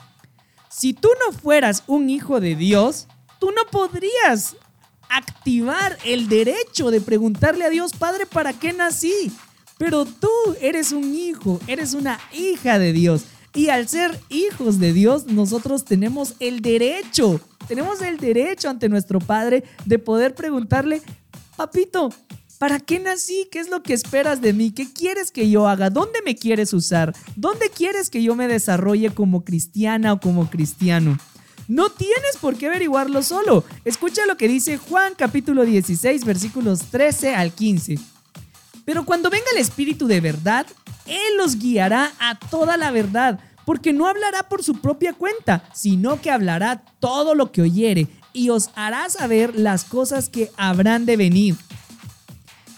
Si 0.69 0.93
tú 0.93 1.09
no 1.25 1.37
fueras 1.37 1.83
un 1.87 2.09
hijo 2.09 2.39
de 2.39 2.55
Dios, 2.55 3.07
tú 3.39 3.51
no 3.51 3.69
podrías 3.71 4.55
activar 5.09 5.97
el 6.05 6.27
derecho 6.27 6.89
de 6.89 6.99
preguntarle 6.99 7.65
a 7.65 7.69
Dios, 7.69 7.93
Padre, 7.93 8.25
¿para 8.25 8.53
qué 8.53 8.73
nací? 8.73 9.31
Pero 9.77 10.05
tú 10.05 10.29
eres 10.61 10.91
un 10.91 11.13
hijo, 11.13 11.59
eres 11.67 11.93
una 11.93 12.19
hija 12.33 12.79
de 12.79 12.93
Dios. 12.93 13.25
Y 13.53 13.69
al 13.69 13.87
ser 13.87 14.19
hijos 14.29 14.79
de 14.79 14.93
Dios, 14.93 15.27
nosotros 15.27 15.85
tenemos 15.85 16.33
el 16.39 16.61
derecho, 16.61 17.39
tenemos 17.67 18.01
el 18.01 18.17
derecho 18.17 18.69
ante 18.69 18.89
nuestro 18.89 19.19
Padre 19.19 19.63
de 19.85 19.99
poder 19.99 20.33
preguntarle, 20.33 21.03
papito, 21.55 22.09
¿para 22.63 22.79
qué 22.79 22.97
nací? 22.97 23.49
¿Qué 23.51 23.59
es 23.59 23.69
lo 23.69 23.83
que 23.83 23.91
esperas 23.91 24.39
de 24.39 24.53
mí? 24.53 24.71
¿Qué 24.71 24.87
quieres 24.89 25.31
que 25.31 25.49
yo 25.49 25.67
haga? 25.67 25.89
¿Dónde 25.89 26.21
me 26.23 26.37
quieres 26.37 26.71
usar? 26.71 27.13
¿Dónde 27.35 27.69
quieres 27.69 28.09
que 28.09 28.23
yo 28.23 28.35
me 28.35 28.47
desarrolle 28.47 29.09
como 29.09 29.43
cristiana 29.43 30.13
o 30.13 30.21
como 30.21 30.49
cristiano? 30.49 31.17
No 31.67 31.89
tienes 31.89 32.37
por 32.39 32.55
qué 32.55 32.67
averiguarlo 32.67 33.21
solo. 33.21 33.65
Escucha 33.83 34.25
lo 34.27 34.37
que 34.37 34.47
dice 34.47 34.77
Juan 34.77 35.11
capítulo 35.17 35.65
16 35.65 36.23
versículos 36.23 36.83
13 36.89 37.35
al 37.35 37.51
15. 37.51 37.99
Pero 38.85 39.03
cuando 39.03 39.29
venga 39.29 39.47
el 39.51 39.57
Espíritu 39.57 40.07
de 40.07 40.21
verdad, 40.21 40.65
Él 41.05 41.35
los 41.37 41.59
guiará 41.59 42.13
a 42.17 42.39
toda 42.39 42.77
la 42.77 42.91
verdad, 42.91 43.41
porque 43.65 43.91
no 43.91 44.07
hablará 44.07 44.47
por 44.47 44.63
su 44.63 44.79
propia 44.79 45.11
cuenta, 45.11 45.69
sino 45.75 46.21
que 46.21 46.31
hablará 46.31 46.81
todo 47.01 47.35
lo 47.35 47.51
que 47.51 47.61
oyere 47.61 48.07
y 48.31 48.51
os 48.51 48.69
hará 48.75 49.09
saber 49.09 49.53
las 49.53 49.83
cosas 49.83 50.29
que 50.29 50.49
habrán 50.55 51.05
de 51.05 51.17
venir. 51.17 51.57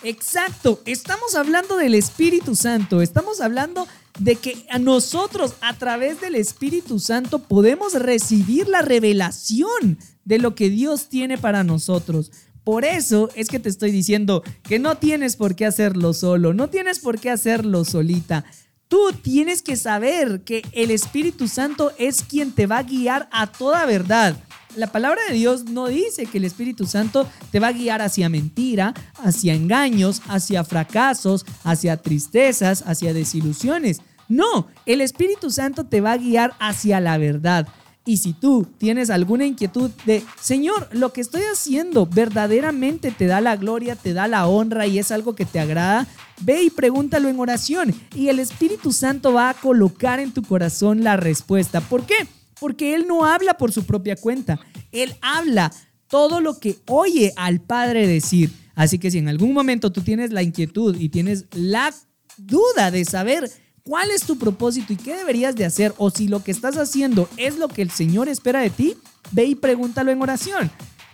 Exacto, 0.06 0.84
estamos 0.86 1.34
hablando 1.34 1.78
del 1.78 1.96
Espíritu 1.96 2.54
Santo, 2.54 3.02
estamos 3.02 3.42
hablando 3.42 3.88
de 4.20 4.36
que 4.36 4.64
a 4.70 4.78
nosotros 4.78 5.56
a 5.62 5.74
través 5.74 6.22
del 6.22 6.36
Espíritu 6.36 7.00
Santo 7.00 7.40
podemos 7.40 7.94
recibir 7.94 8.68
la 8.68 8.84
revelación 8.84 9.98
de 10.24 10.38
lo 10.38 10.54
que 10.54 10.70
Dios 10.70 11.10
tiene 11.10 11.40
para 11.40 11.64
nosotros. 11.64 12.32
Por 12.64 12.86
eso 12.86 13.32
es 13.34 13.48
que 13.48 13.58
te 13.58 13.68
estoy 13.68 13.90
diciendo 13.90 14.44
que 14.62 14.78
no 14.78 14.96
tienes 14.98 15.38
por 15.38 15.56
qué 15.56 15.66
hacerlo 15.66 16.14
solo, 16.14 16.54
no 16.54 16.70
tienes 16.70 17.00
por 17.00 17.20
qué 17.20 17.32
hacerlo 17.32 17.84
solita. 17.84 18.46
Tú 18.88 19.12
tienes 19.24 19.64
que 19.64 19.76
saber 19.76 20.44
que 20.44 20.62
el 20.74 20.92
Espíritu 20.92 21.48
Santo 21.48 21.92
es 21.98 22.22
quien 22.22 22.52
te 22.52 22.68
va 22.68 22.78
a 22.78 22.84
guiar 22.84 23.28
a 23.32 23.48
toda 23.48 23.88
verdad. 23.88 24.38
La 24.76 24.92
palabra 24.92 25.22
de 25.30 25.36
Dios 25.36 25.66
no 25.66 25.88
dice 25.88 26.26
que 26.26 26.38
el 26.38 26.44
Espíritu 26.44 26.86
Santo 26.86 27.28
te 27.52 27.60
va 27.60 27.68
a 27.68 27.74
guiar 27.74 28.02
hacia 28.02 28.28
mentira, 28.28 28.94
hacia 29.24 29.54
engaños, 29.54 30.22
hacia 30.28 30.66
fracasos, 30.66 31.46
hacia 31.64 31.98
tristezas, 31.98 32.84
hacia 32.86 33.14
desilusiones. 33.14 34.02
No, 34.28 34.68
el 34.86 35.00
Espíritu 35.00 35.50
Santo 35.50 35.86
te 35.86 36.02
va 36.02 36.14
a 36.14 36.18
guiar 36.18 36.54
hacia 36.60 37.00
la 37.00 37.18
verdad. 37.18 37.68
Y 38.08 38.18
si 38.18 38.34
tú 38.34 38.68
tienes 38.78 39.10
alguna 39.10 39.46
inquietud 39.46 39.90
de, 40.06 40.24
Señor, 40.40 40.90
lo 40.92 41.14
que 41.14 41.22
estoy 41.22 41.42
haciendo 41.52 42.06
verdaderamente 42.06 43.12
te 43.12 43.28
da 43.28 43.42
la 43.42 43.56
gloria, 43.56 43.96
te 43.96 44.14
da 44.14 44.28
la 44.28 44.46
honra 44.46 44.88
y 44.88 45.00
es 45.00 45.10
algo 45.12 45.36
que 45.36 45.46
te 45.46 45.60
agrada, 45.60 46.06
ve 46.42 46.64
y 46.64 46.70
pregúntalo 46.70 47.30
en 47.30 47.40
oración 47.40 47.96
y 48.14 48.28
el 48.28 48.40
Espíritu 48.40 48.92
Santo 48.92 49.34
va 49.34 49.50
a 49.50 49.54
colocar 49.54 50.20
en 50.20 50.34
tu 50.34 50.44
corazón 50.44 51.04
la 51.04 51.18
respuesta. 51.18 51.82
¿Por 51.82 52.06
qué? 52.06 52.28
Porque 52.60 52.96
Él 52.96 53.06
no 53.08 53.26
habla 53.26 53.56
por 53.56 53.72
su 53.72 53.86
propia 53.86 54.16
cuenta, 54.16 54.60
Él 54.92 55.16
habla 55.22 55.72
todo 56.08 56.42
lo 56.42 56.60
que 56.60 56.78
oye 56.88 57.34
al 57.36 57.62
Padre 57.62 58.08
decir. 58.08 58.52
Así 58.76 59.00
que 59.00 59.12
si 59.12 59.18
en 59.18 59.30
algún 59.30 59.54
momento 59.54 59.92
tú 59.92 60.02
tienes 60.02 60.32
la 60.32 60.44
inquietud 60.44 60.96
y 61.00 61.10
tienes 61.10 61.46
la 61.52 61.94
duda 62.38 62.92
de 62.92 63.06
saber 63.06 63.50
cuál 63.84 64.12
es 64.12 64.24
tu 64.24 64.38
propósito 64.38 64.94
y 64.94 64.98
qué 64.98 65.16
deberías 65.16 65.56
de 65.56 65.66
hacer 65.66 65.94
o 65.98 66.10
si 66.10 66.28
lo 66.28 66.44
que 66.44 66.52
estás 66.52 66.78
haciendo 66.78 67.30
es 67.38 67.58
lo 67.58 67.68
que 67.68 67.82
el 67.82 67.92
Señor 67.92 68.28
espera 68.30 68.62
de 68.62 68.70
ti, 68.70 68.98
ve 69.32 69.46
y 69.46 69.56
pregúntalo 69.56 70.12
en 70.12 70.22
oración. 70.22 70.72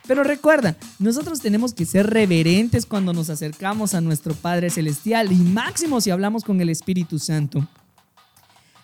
Pero 0.07 0.23
recuerda, 0.23 0.75
nosotros 0.99 1.41
tenemos 1.41 1.73
que 1.73 1.85
ser 1.85 2.07
reverentes 2.07 2.85
cuando 2.85 3.13
nos 3.13 3.29
acercamos 3.29 3.93
a 3.93 4.01
nuestro 4.01 4.33
Padre 4.33 4.69
Celestial 4.69 5.31
y 5.31 5.35
máximo 5.35 6.01
si 6.01 6.09
hablamos 6.09 6.43
con 6.43 6.59
el 6.59 6.69
Espíritu 6.69 7.19
Santo. 7.19 7.67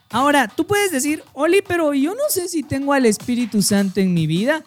Ahora, 0.10 0.48
tú 0.48 0.66
puedes 0.66 0.92
decir, 0.92 1.24
Oli, 1.34 1.62
pero 1.62 1.94
yo 1.94 2.14
no 2.14 2.24
sé 2.30 2.48
si 2.48 2.64
tengo 2.64 2.94
al 2.94 3.06
Espíritu 3.06 3.62
Santo 3.62 4.00
en 4.00 4.14
mi 4.14 4.26
vida. 4.28 4.64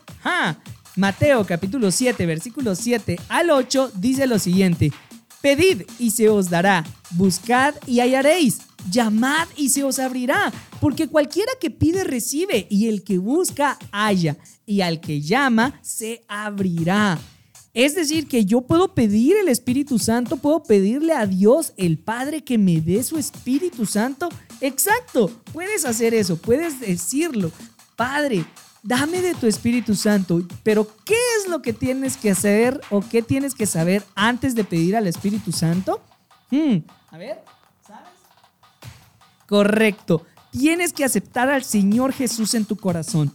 Mateo 0.96 1.46
capítulo 1.46 1.90
7, 1.90 2.26
versículo 2.26 2.74
7 2.74 3.18
al 3.28 3.50
8 3.50 3.92
dice 3.94 4.26
lo 4.26 4.38
siguiente. 4.38 4.92
Pedid 5.40 5.82
y 5.98 6.10
se 6.10 6.28
os 6.28 6.50
dará, 6.50 6.84
buscad 7.12 7.74
y 7.86 8.00
hallaréis, 8.00 8.60
llamad 8.90 9.48
y 9.56 9.70
se 9.70 9.84
os 9.84 9.98
abrirá, 9.98 10.52
porque 10.80 11.08
cualquiera 11.08 11.52
que 11.58 11.70
pide 11.70 12.04
recibe, 12.04 12.66
y 12.68 12.88
el 12.88 13.02
que 13.04 13.16
busca 13.16 13.78
halla, 13.90 14.36
y 14.66 14.82
al 14.82 15.00
que 15.00 15.22
llama 15.22 15.80
se 15.82 16.24
abrirá. 16.28 17.18
Es 17.72 17.94
decir, 17.94 18.26
que 18.26 18.44
yo 18.44 18.62
puedo 18.62 18.94
pedir 18.94 19.36
el 19.36 19.48
Espíritu 19.48 19.98
Santo, 19.98 20.36
puedo 20.36 20.62
pedirle 20.62 21.12
a 21.12 21.26
Dios, 21.26 21.72
el 21.76 21.98
Padre, 21.98 22.42
que 22.42 22.58
me 22.58 22.80
dé 22.80 23.02
su 23.04 23.16
Espíritu 23.16 23.86
Santo. 23.86 24.28
Exacto, 24.60 25.30
puedes 25.52 25.84
hacer 25.84 26.12
eso, 26.12 26.36
puedes 26.36 26.80
decirlo. 26.80 27.52
Padre, 27.94 28.44
dame 28.82 29.22
de 29.22 29.34
tu 29.34 29.46
Espíritu 29.46 29.94
Santo. 29.94 30.42
Pero 30.64 30.88
¿qué 31.04 31.16
es 31.38 31.48
lo 31.48 31.62
que 31.62 31.72
tienes 31.72 32.16
que 32.16 32.30
hacer 32.32 32.80
o 32.90 33.00
qué 33.00 33.22
tienes 33.22 33.54
que 33.54 33.66
saber 33.66 34.04
antes 34.16 34.56
de 34.56 34.64
pedir 34.64 34.96
al 34.96 35.06
Espíritu 35.06 35.52
Santo? 35.52 36.02
Hmm, 36.50 36.78
a 37.10 37.18
ver, 37.18 37.44
¿sabes? 37.86 38.10
Correcto. 39.46 40.26
Tienes 40.50 40.92
que 40.92 41.04
aceptar 41.04 41.48
al 41.48 41.62
Señor 41.62 42.12
Jesús 42.12 42.54
en 42.54 42.64
tu 42.64 42.74
corazón. 42.74 43.32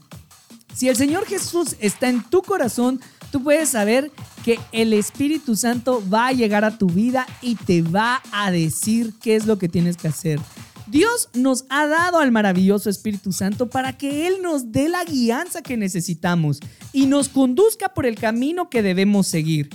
Si 0.74 0.90
el 0.90 0.98
Señor 0.98 1.26
Jesús 1.26 1.78
está 1.80 2.10
en 2.10 2.22
tu 2.22 2.42
corazón, 2.42 3.00
tú 3.36 3.44
puedes 3.44 3.68
saber 3.68 4.14
que 4.46 4.58
el 4.72 4.94
Espíritu 4.94 5.58
Santo 5.58 6.02
va 6.10 6.28
a 6.28 6.32
llegar 6.32 6.64
a 6.64 6.78
tu 6.78 6.88
vida 6.88 7.28
y 7.42 7.56
te 7.56 7.82
va 7.82 8.22
a 8.32 8.50
decir 8.50 9.14
qué 9.22 9.36
es 9.36 9.46
lo 9.46 9.58
que 9.58 9.68
tienes 9.68 9.98
que 9.98 10.08
hacer. 10.08 10.40
Dios 10.88 11.28
nos 11.34 11.66
ha 11.68 11.86
dado 11.86 12.20
al 12.20 12.32
maravilloso 12.32 12.90
Espíritu 12.90 13.34
Santo 13.34 13.70
para 13.70 13.98
que 13.98 14.26
Él 14.26 14.36
nos 14.42 14.72
dé 14.72 14.88
la 14.88 15.04
guianza 15.04 15.62
que 15.62 15.76
necesitamos 15.76 16.62
y 16.94 17.08
nos 17.08 17.28
conduzca 17.28 17.90
por 17.90 18.06
el 18.06 18.16
camino 18.16 18.70
que 18.70 18.82
debemos 18.82 19.28
seguir. 19.28 19.70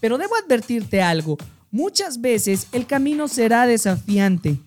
Pero 0.00 0.18
debo 0.18 0.34
advertirte 0.34 1.00
algo, 1.00 1.38
muchas 1.70 2.20
veces 2.20 2.66
el 2.72 2.88
camino 2.88 3.28
será 3.28 3.68
desafiante, 3.68 4.58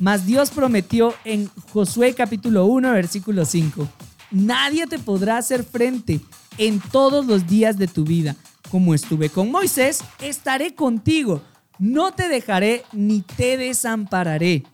mas 0.00 0.26
Dios 0.26 0.50
prometió 0.50 1.14
en 1.24 1.48
Josué 1.72 2.12
capítulo 2.12 2.66
1 2.66 2.90
versículo 2.90 3.44
5, 3.44 3.88
nadie 4.32 4.88
te 4.88 4.98
podrá 4.98 5.38
hacer 5.38 5.62
frente 5.62 6.20
en 6.58 6.80
todos 6.80 7.26
los 7.26 7.46
días 7.46 7.78
de 7.78 7.86
tu 7.86 8.04
vida. 8.04 8.36
Como 8.70 8.94
estuve 8.94 9.30
con 9.30 9.50
Moisés, 9.50 10.00
estaré 10.20 10.74
contigo, 10.74 11.40
no 11.78 12.12
te 12.12 12.28
dejaré 12.28 12.84
ni 12.92 13.22
te 13.22 13.56
desampararé. 13.56 14.64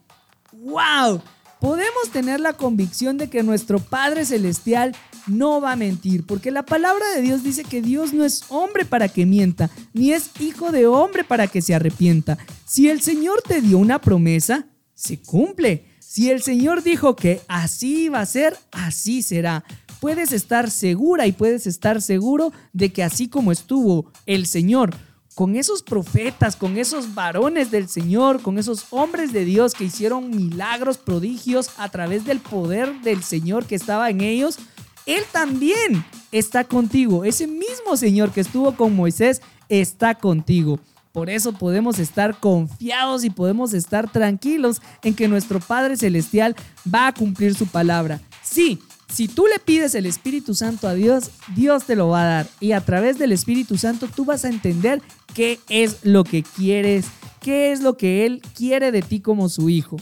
¡Wow! 0.53 1.23
Podemos 1.61 2.11
tener 2.13 2.41
la 2.41 2.55
convicción 2.55 3.17
de 3.17 3.31
que 3.31 3.43
nuestro 3.43 3.79
Padre 3.79 4.25
Celestial 4.25 4.95
no 5.27 5.61
va 5.61 5.73
a 5.73 5.77
mentir, 5.77 6.27
porque 6.27 6.51
la 6.51 6.65
palabra 6.65 7.09
de 7.15 7.23
Dios 7.23 7.43
dice 7.43 7.65
que 7.65 7.81
Dios 7.81 8.13
no 8.13 8.25
es 8.25 8.45
hombre 8.49 8.85
para 8.85 9.09
que 9.09 9.25
mienta, 9.25 9.71
ni 9.93 10.13
es 10.13 10.31
hijo 10.41 10.73
de 10.73 10.87
hombre 10.87 11.25
para 11.25 11.47
que 11.47 11.63
se 11.63 11.75
arrepienta. 11.75 12.37
Si 12.67 12.89
el 12.89 13.01
Señor 13.01 13.43
te 13.43 13.61
dio 13.61 13.79
una 13.79 14.01
promesa, 14.01 14.67
se 14.95 15.21
cumple. 15.21 15.87
Si 16.01 16.31
el 16.31 16.43
Señor 16.43 16.83
dijo 16.83 17.17
que 17.17 17.41
así 17.49 18.05
iba 18.05 18.21
a 18.21 18.27
ser, 18.27 18.57
así 18.71 19.23
será. 19.23 19.65
Puedes 20.05 20.33
estar 20.33 20.71
segura 20.71 21.27
y 21.27 21.33
puedes 21.33 21.67
estar 21.67 22.03
seguro 22.03 22.53
de 22.75 22.93
que 22.93 23.03
así 23.03 23.27
como 23.27 23.53
estuvo 23.53 24.13
el 24.27 24.45
Señor 24.45 24.95
con 25.35 25.57
esos 25.57 25.83
profetas, 25.83 26.57
con 26.57 26.77
esos 26.77 27.15
varones 27.15 27.71
del 27.71 27.89
Señor, 27.89 28.43
con 28.43 28.59
esos 28.59 28.85
hombres 28.91 29.33
de 29.33 29.47
Dios 29.47 29.73
que 29.73 29.85
hicieron 29.85 30.29
milagros, 30.29 30.99
prodigios 30.99 31.71
a 31.79 31.89
través 31.89 32.27
del 32.27 32.41
poder 32.41 33.01
del 33.01 33.23
Señor 33.23 33.65
que 33.65 33.77
estaba 33.77 34.11
en 34.11 34.21
ellos, 34.21 34.59
Él 35.07 35.23
también 35.33 36.05
está 36.33 36.65
contigo. 36.65 37.25
Ese 37.25 37.47
mismo 37.47 37.97
Señor 37.97 38.31
que 38.31 38.43
estuvo 38.43 38.77
con 38.77 38.95
Moisés 38.95 39.41
está 39.71 40.17
contigo. 40.17 40.81
Por 41.13 41.31
eso 41.31 41.55
podemos 41.55 41.99
estar 41.99 42.39
confiados 42.39 43.25
y 43.25 43.31
podemos 43.31 43.73
estar 43.73 44.13
tranquilos 44.13 44.83
en 45.03 45.15
que 45.15 45.29
nuestro 45.29 45.61
Padre 45.61 45.97
Celestial 45.97 46.55
va 46.95 47.07
a 47.07 47.15
cumplir 47.15 47.55
su 47.55 47.67
palabra. 47.67 48.21
Sí, 48.43 48.81
si 49.15 49.29
tú 49.29 49.47
le 49.47 49.61
pides 49.61 49.95
el 49.95 50.07
Espíritu 50.07 50.57
Santo 50.57 50.89
a 50.89 50.95
Dios, 50.95 51.31
Dios 51.55 51.85
te 51.85 51.95
lo 51.95 52.09
va 52.09 52.23
a 52.23 52.27
dar. 52.27 52.49
Y 52.59 52.73
a 52.73 52.81
través 52.81 53.17
del 53.17 53.31
Espíritu 53.31 53.79
Santo 53.79 54.09
tú 54.09 54.25
vas 54.25 54.45
a 54.45 54.49
entender 54.49 55.01
qué 55.35 55.61
es 55.69 55.99
lo 56.03 56.25
que 56.25 56.43
quieres, 56.43 57.07
qué 57.41 57.71
es 57.71 57.81
lo 57.81 57.97
que 57.97 58.27
Él 58.27 58.43
quiere 58.57 58.91
de 58.91 59.03
ti 59.03 59.21
como 59.21 59.49
su 59.49 59.71
hijo. 59.71 59.99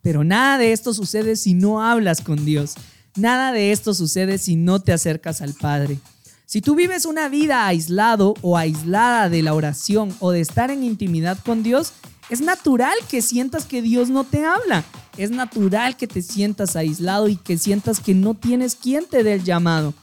Pero 0.00 0.24
nada 0.24 0.56
de 0.56 0.72
esto 0.72 0.94
sucede 0.94 1.36
si 1.36 1.52
no 1.52 1.82
hablas 1.82 2.22
con 2.22 2.46
Dios. 2.46 2.74
Nada 3.14 3.52
de 3.52 3.72
esto 3.72 3.92
sucede 3.92 4.38
si 4.38 4.56
no 4.56 4.80
te 4.80 4.94
acercas 4.94 5.42
al 5.42 5.52
Padre. 5.52 5.98
Si 6.46 6.62
tú 6.62 6.74
vives 6.74 7.04
una 7.04 7.28
vida 7.28 7.66
aislado 7.66 8.34
o 8.40 8.56
aislada 8.56 9.28
de 9.28 9.42
la 9.42 9.52
oración 9.52 10.14
o 10.20 10.30
de 10.30 10.40
estar 10.40 10.70
en 10.70 10.82
intimidad 10.82 11.38
con 11.44 11.62
Dios, 11.62 11.92
es 12.30 12.40
natural 12.40 12.96
que 13.10 13.20
sientas 13.20 13.66
que 13.66 13.82
Dios 13.82 14.08
no 14.08 14.24
te 14.24 14.46
habla. 14.46 14.82
Es 15.16 15.30
natural 15.30 15.96
que 15.96 16.06
te 16.06 16.22
sientas 16.22 16.76
aislado 16.76 17.28
y 17.28 17.36
que 17.36 17.58
sientas 17.58 18.00
que 18.00 18.14
no 18.14 18.34
tienes 18.34 18.74
quien 18.74 19.06
te 19.06 19.22
dé 19.22 19.34
el 19.34 19.44
llamado. 19.44 19.94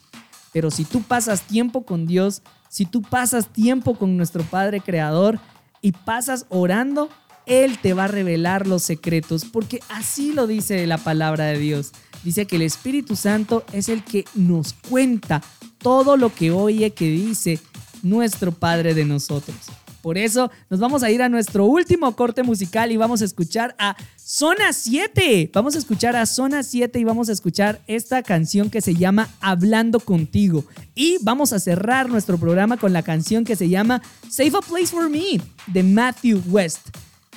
Pero 0.54 0.72
si 0.72 0.86
tú 0.86 1.02
pasas 1.02 1.42
tiempo 1.42 1.86
con 1.86 2.08
Dios, 2.08 2.42
si 2.70 2.86
tú 2.86 3.02
pasas 3.02 3.48
tiempo 3.48 3.96
con 3.96 4.16
nuestro 4.18 4.44
Padre 4.44 4.80
Creador 4.80 5.40
y 5.82 5.92
pasas 5.92 6.46
orando, 6.50 7.10
Él 7.46 7.78
te 7.80 7.94
va 7.94 8.06
a 8.06 8.08
revelar 8.08 8.68
los 8.68 8.84
secretos, 8.84 9.46
porque 9.46 9.82
así 9.90 10.34
lo 10.34 10.48
dice 10.48 10.86
la 10.88 10.98
palabra 10.98 11.46
de 11.46 11.58
Dios. 11.58 11.92
Dice 12.24 12.46
que 12.46 12.58
el 12.58 12.62
Espíritu 12.62 13.16
Santo 13.16 13.66
es 13.74 13.90
el 13.90 14.04
que 14.04 14.26
nos 14.36 14.74
cuenta 14.74 15.42
todo 15.80 16.18
lo 16.18 16.34
que 16.34 16.52
oye 16.52 16.92
que 16.92 17.10
dice 17.10 17.60
nuestro 18.04 18.52
Padre 18.52 18.94
de 18.94 19.06
nosotros. 19.06 19.58
Por 20.02 20.18
eso 20.18 20.52
nos 20.70 20.80
vamos 20.80 21.04
a 21.04 21.12
ir 21.12 21.22
a 21.22 21.30
nuestro 21.30 21.66
último 21.66 22.16
corte 22.16 22.44
musical 22.44 22.92
y 22.92 22.98
vamos 22.98 23.22
a 23.22 23.26
escuchar 23.26 23.76
a 23.78 23.96
Zona 24.18 24.74
7. 24.74 25.52
Vamos 25.54 25.76
a 25.76 25.78
escuchar 25.78 26.16
a 26.16 26.26
Zona 26.26 26.64
7 26.64 27.00
y 27.00 27.04
vamos 27.04 27.30
a 27.30 27.34
escuchar 27.34 27.82
esta 27.88 28.24
canción 28.24 28.70
que 28.70 28.82
se 28.82 28.96
llama 28.96 29.30
Hablando 29.40 30.00
contigo. 30.00 30.66
Y 30.96 31.18
vamos 31.22 31.54
a 31.54 31.60
cerrar 31.60 32.10
nuestro 32.10 32.38
programa 32.38 32.78
con 32.78 32.94
la 32.94 33.04
canción 33.04 33.44
que 33.44 33.56
se 33.56 33.70
llama 33.70 34.02
Save 34.30 34.58
a 34.58 34.62
Place 34.62 34.88
for 34.88 35.10
Me 35.10 35.40
de 35.68 35.84
Matthew 35.84 36.42
West. 36.50 36.90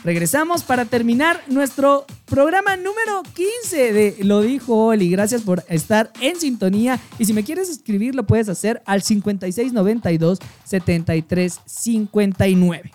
Regresamos 0.04 0.62
para 0.62 0.84
terminar 0.84 1.42
nuestro 1.48 2.04
programa 2.26 2.76
número 2.76 3.22
15 3.34 3.92
de 3.94 4.16
Lo 4.22 4.42
dijo 4.42 4.88
Oli. 4.88 5.08
Gracias 5.08 5.40
por 5.40 5.64
estar 5.68 6.12
en 6.20 6.38
sintonía. 6.38 7.00
Y 7.18 7.24
si 7.24 7.32
me 7.32 7.42
quieres 7.42 7.70
escribir, 7.70 8.14
lo 8.14 8.26
puedes 8.26 8.50
hacer 8.50 8.82
al 8.84 9.02
5692 9.02 10.40
7359. 10.64 12.92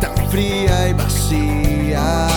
Tan 0.00 0.14
fría 0.30 0.88
y 0.88 0.92
vacía, 0.92 2.28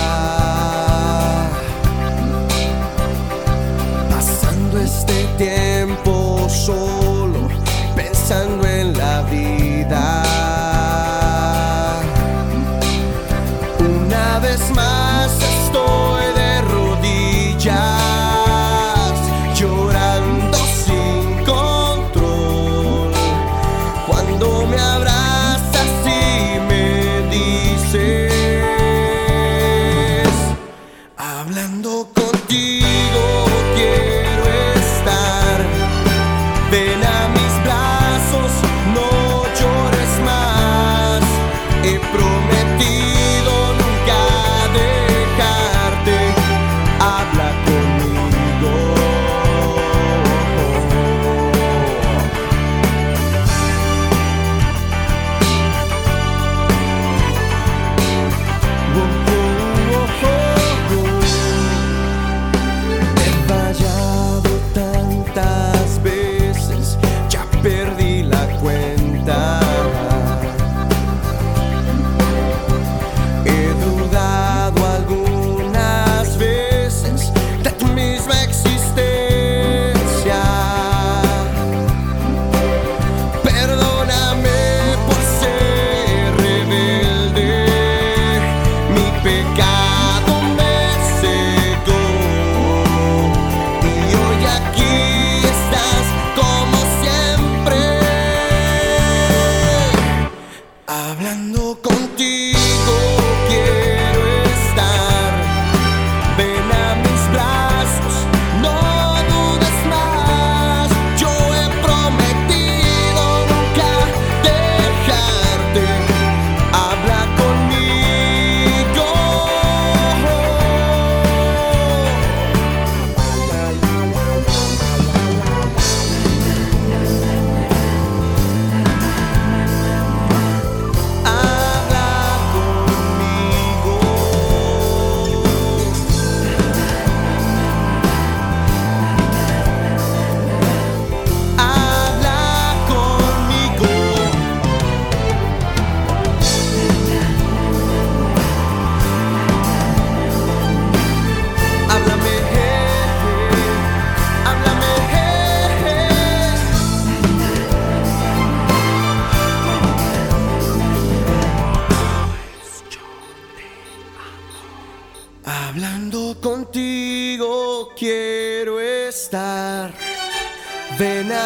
pasando 4.09 4.79
este 4.79 5.25
tiempo 5.37 6.47
solo, 6.49 7.47
pensando 7.95 8.62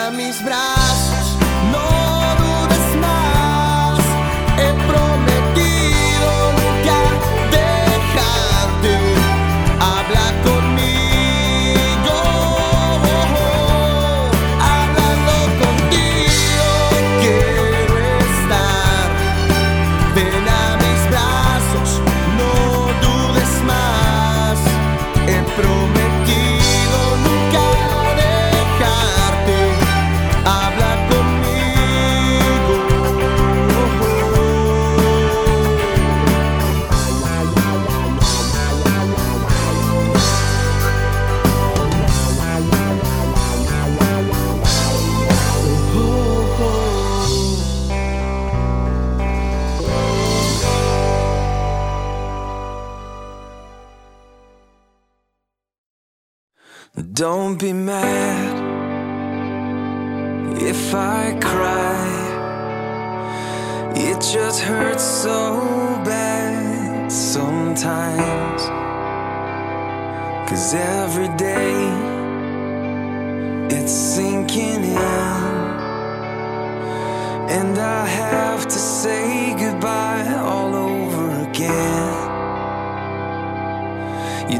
a 0.07 0.11
mis 0.11 0.41
brazos, 0.41 0.76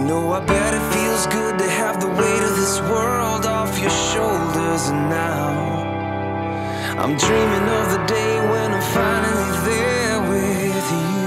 know, 0.08 0.32
I 0.32 0.39
bet 0.39 0.74
it 0.74 0.86
feels 0.93 1.28
good 1.28 1.60
to 1.60 1.70
have 1.70 1.99
the 1.99 2.08
weight 2.08 2.43
of 2.49 2.55
this 2.55 2.80
world 2.82 3.45
off 3.45 3.78
your 3.78 3.89
shoulders. 3.89 4.88
And 4.88 5.10
now 5.10 5.84
I'm 7.01 7.18
dreaming 7.18 7.68
of 7.80 7.86
the 7.91 8.03
day 8.08 8.34
when 8.51 8.72
I'm 8.72 8.88
finally 8.95 9.51
there 9.70 10.20
with 10.32 10.91
you. 10.91 11.26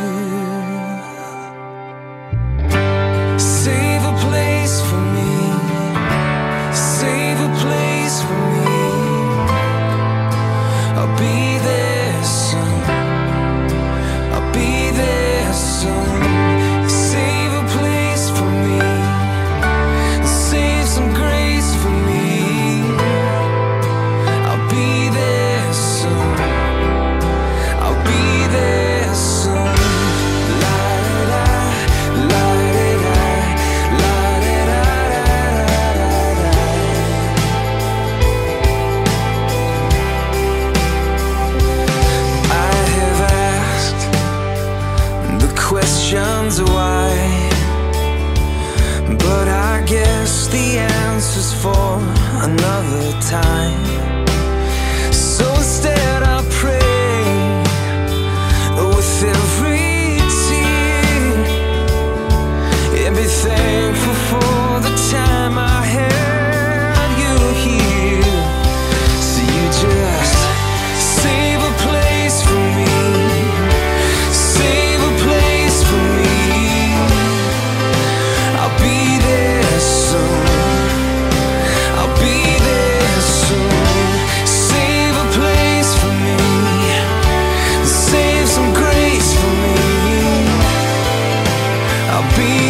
Be 92.37 92.70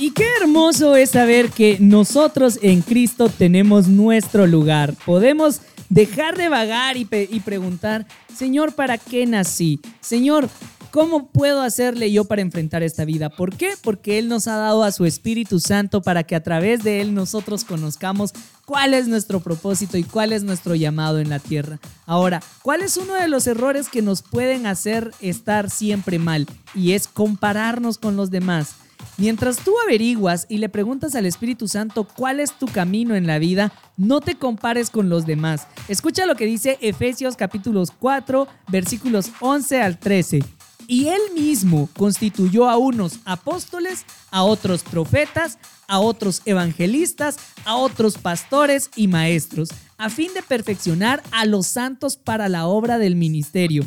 Y 0.00 0.12
qué 0.12 0.24
hermoso 0.40 0.94
es 0.94 1.10
saber 1.10 1.50
que 1.50 1.76
nosotros 1.80 2.60
en 2.62 2.82
Cristo 2.82 3.28
tenemos 3.28 3.88
nuestro 3.88 4.46
lugar. 4.46 4.94
Podemos 5.04 5.60
dejar 5.88 6.38
de 6.38 6.48
vagar 6.48 6.96
y, 6.96 7.04
preguntar, 7.04 8.06
Señor, 8.32 8.74
¿para 8.76 8.96
qué 8.96 9.26
nací? 9.26 9.80
Señor, 10.00 10.48
¿cómo 10.92 11.26
puedo 11.26 11.62
hacerle 11.62 12.12
yo 12.12 12.26
para 12.26 12.42
enfrentar 12.42 12.84
esta 12.84 13.04
vida? 13.04 13.28
¿Por 13.28 13.56
qué? 13.56 13.70
Porque 13.82 14.20
Él 14.20 14.28
nos 14.28 14.46
ha 14.46 14.56
dado 14.56 14.84
a 14.84 14.92
su 14.92 15.04
Espíritu 15.04 15.58
Santo 15.58 16.00
para 16.00 16.22
que 16.22 16.36
a 16.36 16.44
través 16.44 16.84
de 16.84 17.00
Él 17.00 17.12
nosotros 17.12 17.64
conozcamos 17.64 18.32
cuál 18.66 18.94
es 18.94 19.08
nuestro 19.08 19.40
propósito 19.40 19.98
y 19.98 20.04
cuál 20.04 20.32
es 20.32 20.44
nuestro 20.44 20.76
llamado 20.76 21.18
en 21.18 21.28
la 21.28 21.40
tierra. 21.40 21.80
Ahora, 22.06 22.40
¿cuál 22.62 22.82
es 22.82 22.96
uno 22.96 23.14
de 23.14 23.26
los 23.26 23.48
errores 23.48 23.88
que 23.88 24.02
nos 24.02 24.22
pueden 24.22 24.66
hacer 24.68 25.10
estar 25.20 25.70
siempre 25.70 26.20
mal? 26.20 26.46
Y 26.72 26.92
es 26.92 27.08
compararnos 27.08 27.98
con 27.98 28.14
los 28.14 28.30
demás. 28.30 28.76
Mientras 29.16 29.58
tú 29.58 29.74
averiguas 29.84 30.46
y 30.48 30.58
le 30.58 30.68
preguntas 30.68 31.14
al 31.14 31.26
Espíritu 31.26 31.66
Santo 31.66 32.04
cuál 32.04 32.40
es 32.40 32.52
tu 32.52 32.66
camino 32.66 33.14
en 33.14 33.26
la 33.26 33.38
vida, 33.38 33.72
no 33.96 34.20
te 34.20 34.36
compares 34.36 34.90
con 34.90 35.08
los 35.08 35.26
demás. 35.26 35.66
Escucha 35.88 36.26
lo 36.26 36.36
que 36.36 36.46
dice 36.46 36.78
Efesios 36.80 37.36
capítulos 37.36 37.90
4, 37.98 38.46
versículos 38.68 39.32
11 39.40 39.82
al 39.82 39.98
13. 39.98 40.40
Y 40.86 41.08
él 41.08 41.20
mismo 41.34 41.88
constituyó 41.96 42.68
a 42.68 42.78
unos 42.78 43.18
apóstoles, 43.24 44.04
a 44.30 44.42
otros 44.42 44.82
profetas, 44.82 45.58
a 45.86 45.98
otros 45.98 46.40
evangelistas, 46.44 47.36
a 47.64 47.76
otros 47.76 48.16
pastores 48.16 48.88
y 48.96 49.08
maestros, 49.08 49.68
a 49.98 50.08
fin 50.08 50.32
de 50.32 50.42
perfeccionar 50.42 51.22
a 51.30 51.44
los 51.44 51.66
santos 51.66 52.16
para 52.16 52.48
la 52.48 52.66
obra 52.66 52.98
del 52.98 53.16
ministerio 53.16 53.84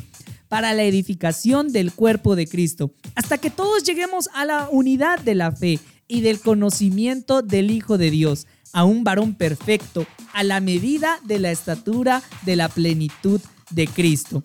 para 0.51 0.73
la 0.73 0.83
edificación 0.83 1.71
del 1.71 1.93
cuerpo 1.93 2.35
de 2.35 2.45
Cristo, 2.45 2.91
hasta 3.15 3.37
que 3.37 3.49
todos 3.49 3.83
lleguemos 3.83 4.27
a 4.33 4.43
la 4.43 4.67
unidad 4.69 5.17
de 5.17 5.33
la 5.33 5.53
fe 5.53 5.79
y 6.09 6.19
del 6.19 6.41
conocimiento 6.41 7.41
del 7.41 7.71
Hijo 7.71 7.97
de 7.97 8.11
Dios, 8.11 8.47
a 8.73 8.83
un 8.83 9.05
varón 9.05 9.33
perfecto, 9.35 10.05
a 10.33 10.43
la 10.43 10.59
medida 10.59 11.21
de 11.23 11.39
la 11.39 11.51
estatura 11.51 12.21
de 12.41 12.57
la 12.57 12.67
plenitud 12.67 13.39
de 13.69 13.87
Cristo. 13.87 14.43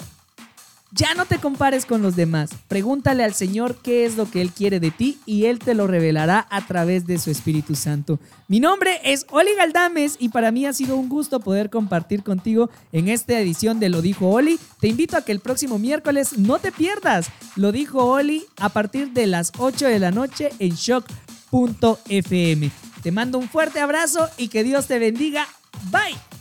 Ya 0.97 1.13
no 1.15 1.27
te 1.27 1.37
compares 1.37 1.85
con 1.85 2.01
los 2.01 2.17
demás. 2.17 2.49
Pregúntale 2.69 3.23
al 3.23 3.35
Señor 3.35 3.77
qué 3.83 4.07
es 4.07 4.17
lo 4.17 4.31
que 4.31 4.41
Él 4.41 4.51
quiere 4.51 4.81
de 4.81 4.91
ti 4.91 5.19
y 5.27 5.45
Él 5.45 5.59
te 5.59 5.75
lo 5.75 5.87
revelará 5.87 6.47
a 6.49 6.67
través 6.67 7.07
de 7.07 7.19
su 7.19 7.31
Espíritu 7.31 7.75
Santo. 7.75 8.19
Mi 8.49 8.61
nombre 8.61 8.99
es 9.05 9.27
Oli 9.31 9.55
Galdames 9.59 10.17
y 10.19 10.31
para 10.31 10.51
mí 10.53 10.65
ha 10.65 10.73
sido 10.73 10.97
un 10.97 11.11
gusto 11.11 11.41
poder 11.41 11.69
compartir 11.69 12.23
contigo 12.23 12.71
en 12.93 13.09
esta 13.09 13.39
edición 13.39 13.79
de 13.79 13.91
Lo 13.91 14.01
Dijo 14.01 14.31
Oli. 14.31 14.59
Te 14.81 14.89
invito 14.89 15.19
a 15.19 15.23
que 15.23 15.33
el 15.33 15.41
próximo 15.41 15.79
miércoles 15.79 16.39
no 16.39 16.59
te 16.61 16.73
pierdas 16.73 17.29
Lo 17.57 17.73
Dijo 17.73 18.03
Oli 18.03 18.47
a 18.57 18.71
partir 18.71 19.13
de 19.13 19.27
las 19.27 19.53
8 19.59 19.89
de 19.89 19.99
la 19.99 20.13
noche 20.13 20.49
en 20.59 20.71
shock.fm. 20.71 21.11
Te 23.03 23.13
mando 23.13 23.37
un 23.37 23.51
fuerte 23.51 23.81
abrazo 23.81 24.31
y 24.39 24.49
que 24.49 24.65
Dios 24.65 24.87
te 24.87 24.99
bendiga. 24.99 25.47
Bye. 25.91 26.36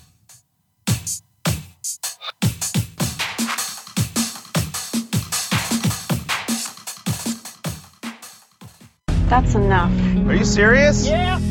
That's 9.35 9.53
enough. 9.53 9.91
Are 10.29 10.33
you 10.33 10.45
serious? 10.45 11.05
Yeah. 11.05 11.41